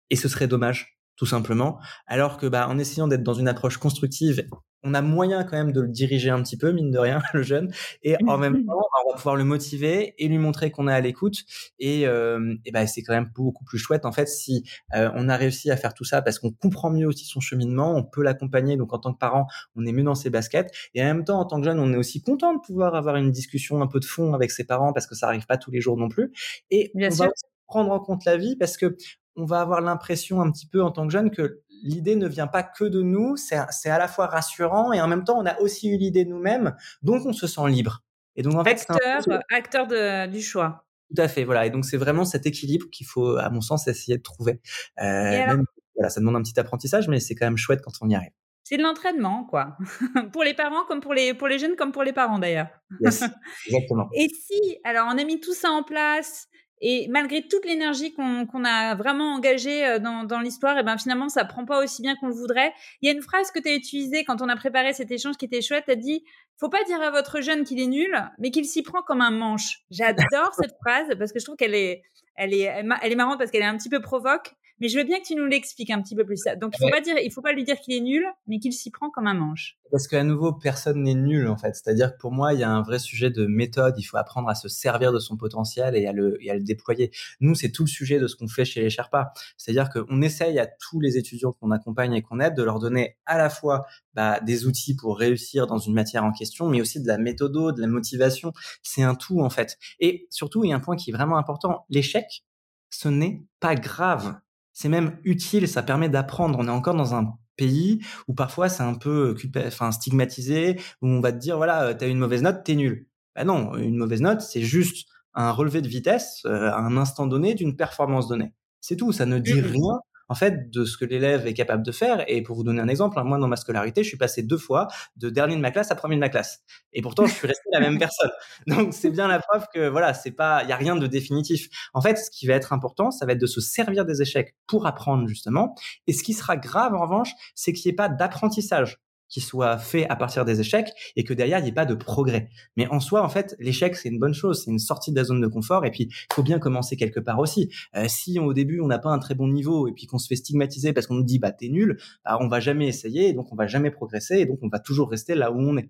et 0.09 0.15
ce 0.15 0.27
serait 0.27 0.47
dommage 0.47 0.97
tout 1.15 1.25
simplement. 1.25 1.79
Alors 2.07 2.37
que 2.37 2.47
bah 2.47 2.67
en 2.69 2.77
essayant 2.77 3.07
d'être 3.07 3.23
dans 3.23 3.33
une 3.33 3.49
approche 3.49 3.77
constructive 3.77 4.47
on 4.83 4.93
a 4.93 5.01
moyen 5.01 5.43
quand 5.43 5.57
même 5.57 5.71
de 5.71 5.81
le 5.81 5.87
diriger 5.87 6.29
un 6.29 6.41
petit 6.41 6.57
peu, 6.57 6.71
mine 6.71 6.91
de 6.91 6.97
rien, 6.97 7.21
le 7.33 7.43
jeune. 7.43 7.71
Et 8.03 8.15
en 8.27 8.37
même 8.37 8.53
temps, 8.65 8.81
on 9.05 9.11
va 9.11 9.17
pouvoir 9.17 9.35
le 9.35 9.43
motiver 9.43 10.15
et 10.17 10.27
lui 10.27 10.37
montrer 10.37 10.71
qu'on 10.71 10.87
est 10.87 10.93
à 10.93 11.01
l'écoute. 11.01 11.43
Et, 11.79 12.07
euh, 12.07 12.55
et 12.65 12.71
ben, 12.71 12.87
c'est 12.87 13.03
quand 13.03 13.13
même 13.13 13.29
beaucoup 13.35 13.63
plus 13.65 13.77
chouette, 13.77 14.05
en 14.05 14.11
fait, 14.11 14.27
si 14.27 14.63
euh, 14.95 15.09
on 15.15 15.29
a 15.29 15.35
réussi 15.35 15.71
à 15.71 15.77
faire 15.77 15.93
tout 15.93 16.05
ça 16.05 16.21
parce 16.21 16.39
qu'on 16.39 16.51
comprend 16.51 16.89
mieux 16.89 17.07
aussi 17.07 17.25
son 17.25 17.39
cheminement, 17.39 17.95
on 17.95 18.03
peut 18.03 18.23
l'accompagner. 18.23 18.77
Donc, 18.77 18.93
en 18.93 18.99
tant 18.99 19.13
que 19.13 19.19
parent, 19.19 19.47
on 19.75 19.85
est 19.85 19.91
mieux 19.91 20.03
dans 20.03 20.15
ses 20.15 20.29
baskets. 20.29 20.71
Et 20.93 21.01
en 21.01 21.05
même 21.05 21.23
temps, 21.25 21.39
en 21.39 21.45
tant 21.45 21.59
que 21.59 21.65
jeune, 21.65 21.79
on 21.79 21.91
est 21.93 21.97
aussi 21.97 22.21
content 22.21 22.53
de 22.53 22.59
pouvoir 22.59 22.95
avoir 22.95 23.15
une 23.17 23.31
discussion 23.31 23.81
un 23.81 23.87
peu 23.87 23.99
de 23.99 24.05
fond 24.05 24.33
avec 24.33 24.51
ses 24.51 24.63
parents 24.63 24.93
parce 24.93 25.07
que 25.07 25.15
ça 25.15 25.27
arrive 25.27 25.45
pas 25.45 25.57
tous 25.57 25.71
les 25.71 25.81
jours 25.81 25.97
non 25.97 26.09
plus. 26.09 26.31
Et 26.71 26.91
Bien 26.95 27.09
on 27.11 27.15
va 27.15 27.29
prendre 27.67 27.91
en 27.91 27.99
compte 27.99 28.25
la 28.25 28.37
vie 28.37 28.55
parce 28.55 28.77
que 28.77 28.97
on 29.39 29.45
va 29.45 29.61
avoir 29.61 29.81
l'impression 29.81 30.41
un 30.41 30.51
petit 30.51 30.67
peu 30.67 30.83
en 30.83 30.91
tant 30.91 31.07
que 31.07 31.13
jeune 31.13 31.31
que 31.31 31.61
l'idée 31.83 32.15
ne 32.15 32.27
vient 32.27 32.47
pas 32.47 32.63
que 32.63 32.83
de 32.83 33.01
nous, 33.01 33.37
c'est 33.37 33.55
à 33.55 33.97
la 33.97 34.07
fois 34.07 34.27
rassurant 34.27 34.91
et 34.91 35.01
en 35.01 35.07
même 35.07 35.23
temps 35.23 35.39
on 35.39 35.45
a 35.45 35.59
aussi 35.59 35.89
eu 35.89 35.97
l'idée 35.97 36.25
nous-mêmes, 36.25 36.75
donc 37.01 37.25
on 37.25 37.33
se 37.33 37.47
sent 37.47 37.67
libre. 37.69 38.03
Et 38.35 38.41
donc 38.41 38.55
en 38.55 38.63
fait, 38.63 38.85
acteur, 38.89 39.39
acteur 39.49 39.87
de, 39.87 40.27
du 40.27 40.41
choix. 40.41 40.85
Tout 41.13 41.21
à 41.21 41.27
fait, 41.27 41.43
voilà. 41.43 41.65
Et 41.65 41.69
donc 41.69 41.85
c'est 41.85 41.97
vraiment 41.97 42.25
cet 42.25 42.45
équilibre 42.45 42.87
qu'il 42.91 43.05
faut, 43.05 43.37
à 43.37 43.49
mon 43.49 43.61
sens, 43.61 43.87
essayer 43.87 44.17
de 44.17 44.23
trouver. 44.23 44.61
Euh, 44.99 45.03
même, 45.03 45.65
voilà, 45.95 46.09
ça 46.09 46.19
demande 46.19 46.35
un 46.35 46.41
petit 46.41 46.59
apprentissage, 46.59 47.07
mais 47.07 47.19
c'est 47.19 47.35
quand 47.35 47.47
même 47.47 47.57
chouette 47.57 47.81
quand 47.83 47.91
on 48.01 48.09
y 48.09 48.15
arrive. 48.15 48.31
C'est 48.63 48.77
de 48.77 48.83
l'entraînement, 48.83 49.45
quoi. 49.45 49.77
pour 50.31 50.43
les 50.43 50.53
parents 50.53 50.85
comme 50.87 50.99
pour 50.99 51.13
les, 51.13 51.33
pour 51.33 51.47
les 51.47 51.57
jeunes 51.57 51.75
comme 51.75 51.91
pour 51.91 52.03
les 52.03 52.13
parents 52.13 52.37
d'ailleurs. 52.37 52.67
Yes, 53.01 53.23
exactement. 53.67 54.07
Et 54.13 54.27
si, 54.29 54.77
alors 54.83 55.07
on 55.11 55.17
a 55.17 55.23
mis 55.23 55.39
tout 55.39 55.55
ça 55.55 55.71
en 55.71 55.83
place, 55.83 56.47
et 56.81 57.07
malgré 57.09 57.41
toute 57.47 57.65
l'énergie 57.65 58.13
qu'on 58.13 58.63
a 58.63 58.95
vraiment 58.95 59.33
engagée 59.33 59.85
euh, 59.85 59.99
dans, 59.99 60.23
dans 60.23 60.39
l'histoire, 60.39 60.77
et 60.77 60.83
ben 60.83 60.97
finalement 60.97 61.29
ça 61.29 61.45
prend 61.45 61.65
pas 61.65 61.83
aussi 61.83 62.01
bien 62.01 62.15
qu'on 62.15 62.27
le 62.27 62.33
voudrait. 62.33 62.73
Il 63.01 63.07
y 63.07 63.09
a 63.11 63.15
une 63.15 63.21
phrase 63.21 63.51
que 63.51 63.59
tu 63.59 63.69
as 63.69 63.75
utilisée 63.75 64.23
quand 64.23 64.41
on 64.41 64.49
a 64.49 64.55
préparé 64.55 64.93
cet 64.93 65.11
échange 65.11 65.35
qui 65.37 65.45
était 65.45 65.61
chouette. 65.61 65.85
Tu 65.85 65.91
as 65.91 65.95
dit 65.95 66.23
faut 66.57 66.69
pas 66.69 66.83
dire 66.83 67.01
à 67.01 67.09
votre 67.09 67.39
jeune 67.41 67.63
qu'il 67.63 67.79
est 67.79 67.87
nul, 67.87 68.13
mais 68.37 68.51
qu'il 68.51 68.65
s'y 68.65 68.83
prend 68.83 69.01
comme 69.01 69.21
un 69.21 69.31
manche. 69.31 69.79
J'adore 69.91 70.53
cette 70.53 70.75
phrase 70.85 71.07
parce 71.17 71.31
que 71.31 71.39
je 71.39 71.45
trouve 71.45 71.55
qu'elle 71.55 71.75
est, 71.75 72.03
elle 72.35 72.53
est, 72.53 72.63
elle 73.01 73.11
est 73.11 73.15
marrante 73.15 73.37
parce 73.37 73.49
qu'elle 73.49 73.61
est 73.61 73.65
un 73.65 73.77
petit 73.77 73.89
peu 73.89 74.01
provoque. 74.01 74.55
Mais 74.79 74.89
je 74.89 74.97
veux 74.97 75.03
bien 75.03 75.19
que 75.19 75.25
tu 75.25 75.35
nous 75.35 75.45
l'expliques 75.45 75.89
un 75.89 76.01
petit 76.01 76.15
peu 76.15 76.25
plus. 76.25 76.43
Donc, 76.59 76.75
il 76.77 76.83
faut 76.83 76.89
pas 76.89 77.01
dire, 77.01 77.15
il 77.23 77.31
faut 77.31 77.41
pas 77.41 77.53
lui 77.53 77.63
dire 77.63 77.79
qu'il 77.79 77.93
est 77.93 77.99
nul, 77.99 78.25
mais 78.47 78.59
qu'il 78.59 78.73
s'y 78.73 78.91
prend 78.91 79.09
comme 79.09 79.27
un 79.27 79.33
manche. 79.33 79.77
Parce 79.91 80.07
qu'à 80.07 80.23
nouveau, 80.23 80.53
personne 80.53 81.03
n'est 81.03 81.15
nul 81.15 81.47
en 81.47 81.57
fait. 81.57 81.75
C'est-à-dire 81.75 82.13
que 82.13 82.17
pour 82.19 82.31
moi, 82.31 82.53
il 82.53 82.59
y 82.59 82.63
a 82.63 82.69
un 82.69 82.81
vrai 82.81 82.99
sujet 82.99 83.29
de 83.29 83.45
méthode. 83.45 83.95
Il 83.97 84.03
faut 84.03 84.17
apprendre 84.17 84.49
à 84.49 84.55
se 84.55 84.67
servir 84.67 85.11
de 85.11 85.19
son 85.19 85.37
potentiel 85.37 85.95
et 85.95 86.05
à 86.05 86.13
le, 86.13 86.37
et 86.43 86.51
à 86.51 86.53
le 86.53 86.61
déployer. 86.61 87.11
Nous, 87.39 87.55
c'est 87.55 87.71
tout 87.71 87.83
le 87.83 87.89
sujet 87.89 88.19
de 88.19 88.27
ce 88.27 88.35
qu'on 88.35 88.47
fait 88.47 88.65
chez 88.65 88.81
les 88.81 88.89
Sherpas. 88.89 89.33
C'est-à-dire 89.57 89.89
qu'on 89.89 90.21
essaye 90.21 90.59
à 90.59 90.67
tous 90.67 90.99
les 90.99 91.17
étudiants 91.17 91.53
qu'on 91.53 91.71
accompagne 91.71 92.13
et 92.13 92.21
qu'on 92.21 92.39
aide 92.39 92.55
de 92.55 92.63
leur 92.63 92.79
donner 92.79 93.17
à 93.25 93.37
la 93.37 93.49
fois 93.49 93.85
bah, 94.13 94.39
des 94.39 94.65
outils 94.65 94.95
pour 94.95 95.17
réussir 95.17 95.67
dans 95.67 95.77
une 95.77 95.93
matière 95.93 96.23
en 96.23 96.31
question, 96.31 96.69
mais 96.69 96.81
aussi 96.81 97.01
de 97.01 97.07
la 97.07 97.17
méthodo, 97.17 97.71
de 97.71 97.81
la 97.81 97.87
motivation. 97.87 98.53
C'est 98.83 99.03
un 99.03 99.15
tout 99.15 99.41
en 99.41 99.49
fait. 99.49 99.77
Et 99.99 100.27
surtout, 100.29 100.63
il 100.63 100.69
y 100.69 100.73
a 100.73 100.75
un 100.75 100.79
point 100.79 100.95
qui 100.95 101.09
est 101.09 101.13
vraiment 101.13 101.37
important. 101.37 101.85
L'échec, 101.89 102.43
ce 102.89 103.07
n'est 103.07 103.43
pas 103.59 103.75
grave. 103.75 104.39
C'est 104.81 104.87
même 104.87 105.19
utile, 105.25 105.67
ça 105.67 105.83
permet 105.83 106.07
d'apprendre. 106.07 106.57
On 106.57 106.65
est 106.65 106.71
encore 106.71 106.95
dans 106.95 107.13
un 107.13 107.33
pays 107.57 107.99
où 108.29 108.33
parfois 108.33 108.69
c'est 108.69 108.81
un 108.81 108.93
peu 108.93 109.35
enfin 109.67 109.91
stigmatisé, 109.91 110.79
où 111.01 111.07
on 111.09 111.19
va 111.19 111.33
te 111.33 111.37
dire 111.37 111.57
voilà, 111.57 111.87
euh, 111.87 111.93
t'as 111.93 112.07
une 112.07 112.17
mauvaise 112.17 112.41
note, 112.43 112.63
t'es 112.63 112.75
nul. 112.75 113.05
Bah 113.35 113.43
non, 113.43 113.75
une 113.75 113.97
mauvaise 113.97 114.21
note, 114.21 114.39
c'est 114.39 114.61
juste 114.61 115.09
un 115.33 115.51
relevé 115.51 115.81
de 115.81 115.89
vitesse 115.89 116.43
euh, 116.45 116.71
à 116.71 116.77
un 116.77 116.95
instant 116.95 117.27
donné 117.27 117.55
d'une 117.55 117.75
performance 117.75 118.29
donnée. 118.29 118.53
C'est 118.79 118.95
tout, 118.95 119.11
ça 119.11 119.25
ne 119.25 119.37
dit 119.39 119.59
rien 119.59 119.99
en 120.29 120.35
fait 120.35 120.69
de 120.69 120.85
ce 120.85 120.97
que 120.97 121.05
l'élève 121.05 121.47
est 121.47 121.53
capable 121.53 121.83
de 121.83 121.91
faire. 121.91 122.23
Et 122.27 122.41
pour 122.41 122.55
vous 122.55 122.63
donner 122.63 122.81
un 122.81 122.87
exemple, 122.87 123.19
hein, 123.19 123.23
moi 123.23 123.37
dans 123.37 123.47
ma 123.47 123.55
scolarité, 123.55 124.03
je 124.03 124.07
suis 124.07 124.17
passé 124.17 124.43
deux 124.43 124.57
fois 124.57 124.87
de 125.17 125.29
dernier 125.29 125.55
de 125.55 125.61
ma 125.61 125.71
classe 125.71 125.91
à 125.91 125.95
premier 125.95 126.15
de 126.15 126.21
ma 126.21 126.29
classe. 126.29 126.63
Et 126.93 127.01
pourtant, 127.01 127.25
je 127.25 127.33
suis 127.33 127.47
resté 127.47 127.63
la 127.73 127.79
même 127.79 127.97
personne. 127.97 128.31
Donc 128.67 128.93
c'est 128.93 129.09
bien 129.09 129.27
la 129.27 129.39
preuve 129.39 129.65
que 129.73 129.89
voilà, 129.89 130.13
c'est 130.13 130.31
pas, 130.31 130.63
il 130.63 130.69
y 130.69 130.73
a 130.73 130.77
rien 130.77 130.95
de 130.95 131.07
définitif. 131.07 131.67
En 131.93 132.01
fait, 132.01 132.17
ce 132.17 132.29
qui 132.29 132.47
va 132.47 132.53
être 132.53 132.73
important, 132.73 133.11
ça 133.11 133.25
va 133.25 133.33
être 133.33 133.41
de 133.41 133.47
se 133.47 133.61
servir 133.61 134.05
des 134.05 134.21
échecs 134.21 134.55
pour 134.67 134.85
apprendre 134.87 135.27
justement. 135.27 135.75
Et 136.07 136.13
ce 136.13 136.23
qui 136.23 136.33
sera 136.33 136.57
grave 136.57 136.93
en 136.93 137.01
revanche, 137.01 137.31
c'est 137.55 137.73
qu'il 137.73 137.89
n'y 137.89 137.93
ait 137.93 137.95
pas 137.95 138.09
d'apprentissage 138.09 138.97
qui 139.29 139.41
soit 139.41 139.77
fait 139.77 140.07
à 140.09 140.15
partir 140.15 140.45
des 140.45 140.59
échecs 140.59 140.89
et 141.15 141.23
que 141.23 141.33
derrière 141.33 141.59
il 141.59 141.63
n'y 141.63 141.69
ait 141.69 141.73
pas 141.73 141.85
de 141.85 141.95
progrès. 141.95 142.49
Mais 142.75 142.87
en 142.87 142.99
soi, 142.99 143.23
en 143.23 143.29
fait, 143.29 143.55
l'échec 143.59 143.95
c'est 143.95 144.09
une 144.09 144.19
bonne 144.19 144.33
chose, 144.33 144.63
c'est 144.63 144.71
une 144.71 144.79
sortie 144.79 145.11
de 145.11 145.15
la 145.15 145.23
zone 145.23 145.41
de 145.41 145.47
confort 145.47 145.85
et 145.85 145.91
puis 145.91 146.09
il 146.09 146.33
faut 146.33 146.43
bien 146.43 146.59
commencer 146.59 146.97
quelque 146.97 147.19
part 147.19 147.39
aussi. 147.39 147.71
Euh, 147.95 148.05
si 148.07 148.39
au 148.39 148.53
début 148.53 148.81
on 148.81 148.87
n'a 148.87 148.99
pas 148.99 149.09
un 149.09 149.19
très 149.19 149.35
bon 149.35 149.47
niveau 149.47 149.87
et 149.87 149.93
puis 149.93 150.05
qu'on 150.05 150.17
se 150.17 150.27
fait 150.27 150.35
stigmatiser 150.35 150.93
parce 150.93 151.07
qu'on 151.07 151.15
nous 151.15 151.23
dit 151.23 151.39
bah 151.39 151.51
t'es 151.51 151.69
nul, 151.69 151.97
bah, 152.25 152.37
on 152.41 152.47
va 152.47 152.59
jamais 152.59 152.87
essayer 152.87 153.29
et 153.29 153.33
donc 153.33 153.51
on 153.51 153.55
va 153.55 153.67
jamais 153.67 153.91
progresser 153.91 154.39
et 154.39 154.45
donc 154.45 154.59
on 154.61 154.69
va 154.69 154.79
toujours 154.79 155.09
rester 155.09 155.35
là 155.35 155.51
où 155.51 155.59
on 155.59 155.77
est. 155.77 155.89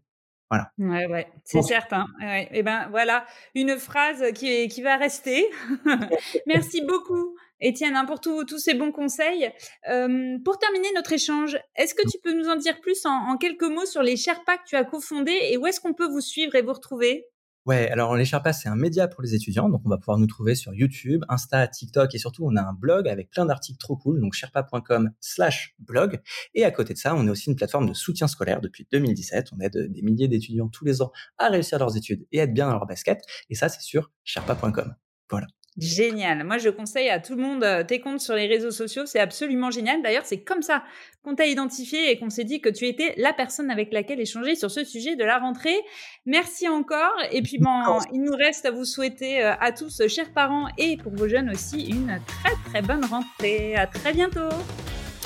Voilà. 0.49 0.71
Ouais, 0.79 1.05
ouais, 1.05 1.27
c'est 1.43 1.61
certain. 1.61 2.07
Ouais, 2.19 2.45
et 2.45 2.59
eh 2.59 2.63
ben 2.63 2.87
voilà, 2.89 3.25
une 3.53 3.77
phrase 3.77 4.23
qui, 4.33 4.67
qui 4.67 4.81
va 4.81 4.97
rester. 4.97 5.45
Merci 6.47 6.81
beaucoup. 6.81 7.35
Étienne, 7.61 7.95
hein, 7.95 8.05
pour 8.05 8.21
tous 8.21 8.57
ces 8.57 8.73
bons 8.73 8.91
conseils. 8.91 9.51
Euh, 9.89 10.37
pour 10.43 10.57
terminer 10.57 10.89
notre 10.95 11.13
échange, 11.13 11.57
est-ce 11.75 11.93
que 11.93 12.07
tu 12.09 12.17
peux 12.23 12.33
nous 12.33 12.49
en 12.49 12.55
dire 12.55 12.79
plus 12.79 13.05
en, 13.05 13.37
quelques 13.37 13.63
mots 13.63 13.85
sur 13.85 14.01
les 14.01 14.15
Sherpas 14.15 14.57
que 14.57 14.63
tu 14.67 14.75
as 14.75 14.83
cofondés 14.83 15.37
et 15.49 15.57
où 15.57 15.67
est-ce 15.67 15.79
qu'on 15.79 15.93
peut 15.93 16.07
vous 16.07 16.21
suivre 16.21 16.55
et 16.55 16.61
vous 16.61 16.73
retrouver? 16.73 17.25
Ouais, 17.65 17.89
alors 17.91 18.15
les 18.15 18.25
Sherpas, 18.25 18.53
c'est 18.53 18.69
un 18.69 18.75
média 18.75 19.07
pour 19.07 19.21
les 19.21 19.35
étudiants, 19.35 19.69
donc 19.69 19.81
on 19.85 19.89
va 19.89 19.97
pouvoir 19.97 20.17
nous 20.17 20.25
trouver 20.25 20.55
sur 20.55 20.73
YouTube, 20.73 21.23
Insta, 21.27 21.67
TikTok 21.67 22.15
et 22.15 22.17
surtout 22.17 22.45
on 22.45 22.55
a 22.55 22.61
un 22.61 22.73
blog 22.73 23.07
avec 23.07 23.29
plein 23.29 23.45
d'articles 23.45 23.77
trop 23.77 23.97
cool, 23.97 24.21
donc 24.21 24.33
sherpa.com 24.33 25.11
slash 25.19 25.75
blog. 25.77 26.19
Et 26.55 26.63
à 26.63 26.71
côté 26.71 26.93
de 26.93 26.97
ça, 26.97 27.13
on 27.13 27.27
est 27.27 27.29
aussi 27.29 27.49
une 27.49 27.57
plateforme 27.57 27.87
de 27.87 27.93
soutien 27.93 28.27
scolaire 28.27 28.61
depuis 28.61 28.87
2017. 28.91 29.49
On 29.55 29.59
aide 29.59 29.91
des 29.91 30.01
milliers 30.01 30.29
d'étudiants 30.29 30.69
tous 30.69 30.85
les 30.85 31.01
ans 31.01 31.11
à 31.37 31.49
réussir 31.49 31.77
leurs 31.77 31.95
études 31.97 32.25
et 32.31 32.39
être 32.39 32.53
bien 32.53 32.67
dans 32.67 32.73
leur 32.73 32.87
basket. 32.87 33.21
Et 33.49 33.55
ça, 33.55 33.67
c'est 33.67 33.81
sur 33.81 34.09
sherpa.com. 34.23 34.95
Voilà. 35.29 35.45
Génial. 35.79 36.43
Moi, 36.43 36.57
je 36.57 36.69
conseille 36.69 37.09
à 37.09 37.19
tout 37.19 37.35
le 37.35 37.41
monde 37.41 37.63
euh, 37.63 37.83
tes 37.83 37.99
comptes 37.99 38.19
sur 38.19 38.35
les 38.35 38.47
réseaux 38.47 38.71
sociaux. 38.71 39.05
C'est 39.05 39.19
absolument 39.19 39.71
génial. 39.71 40.01
D'ailleurs, 40.01 40.25
c'est 40.25 40.39
comme 40.39 40.61
ça 40.61 40.83
qu'on 41.23 41.35
t'a 41.35 41.45
identifié 41.45 42.11
et 42.11 42.19
qu'on 42.19 42.29
s'est 42.29 42.43
dit 42.43 42.61
que 42.61 42.69
tu 42.69 42.87
étais 42.87 43.13
la 43.17 43.33
personne 43.33 43.69
avec 43.71 43.91
laquelle 43.93 44.19
échanger 44.19 44.55
sur 44.55 44.71
ce 44.71 44.83
sujet 44.83 45.15
de 45.15 45.23
la 45.23 45.37
rentrée. 45.39 45.77
Merci 46.25 46.67
encore. 46.67 47.15
Et 47.31 47.41
puis, 47.41 47.57
bon, 47.59 47.99
il 48.13 48.21
nous 48.21 48.35
reste 48.35 48.65
à 48.65 48.71
vous 48.71 48.85
souhaiter 48.85 49.43
euh, 49.43 49.53
à 49.59 49.71
tous, 49.71 50.07
chers 50.07 50.31
parents, 50.33 50.67
et 50.77 50.97
pour 50.97 51.13
vos 51.13 51.27
jeunes 51.27 51.49
aussi, 51.49 51.85
une 51.85 52.19
très, 52.25 52.53
très 52.69 52.81
bonne 52.81 53.05
rentrée. 53.05 53.75
À 53.75 53.87
très 53.87 54.13
bientôt. 54.13 54.49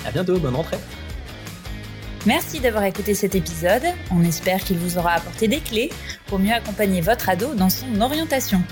À 0.05 0.11
bientôt. 0.11 0.37
Bonne 0.37 0.55
rentrée. 0.55 0.77
Merci 2.25 2.61
d'avoir 2.61 2.85
écouté 2.85 3.13
cet 3.15 3.35
épisode. 3.35 3.83
On 4.09 4.23
espère 4.23 4.63
qu'il 4.63 4.77
vous 4.77 4.97
aura 4.97 5.11
apporté 5.13 5.49
des 5.49 5.59
clés 5.59 5.89
pour 6.27 6.39
mieux 6.39 6.53
accompagner 6.53 7.01
votre 7.01 7.27
ado 7.27 7.53
dans 7.53 7.69
son 7.69 7.99
orientation. 7.99 8.63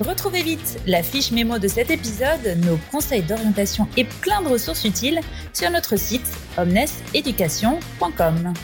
Retrouvez 0.00 0.42
vite 0.42 0.78
la 0.86 1.02
fiche 1.02 1.32
mémo 1.32 1.58
de 1.58 1.66
cet 1.66 1.90
épisode, 1.90 2.56
nos 2.64 2.78
conseils 2.92 3.22
d'orientation 3.22 3.88
et 3.96 4.04
plein 4.04 4.40
de 4.42 4.48
ressources 4.48 4.84
utiles 4.84 5.18
sur 5.52 5.70
notre 5.70 5.96
site 5.96 6.26
omneseducation.com. 6.56 8.54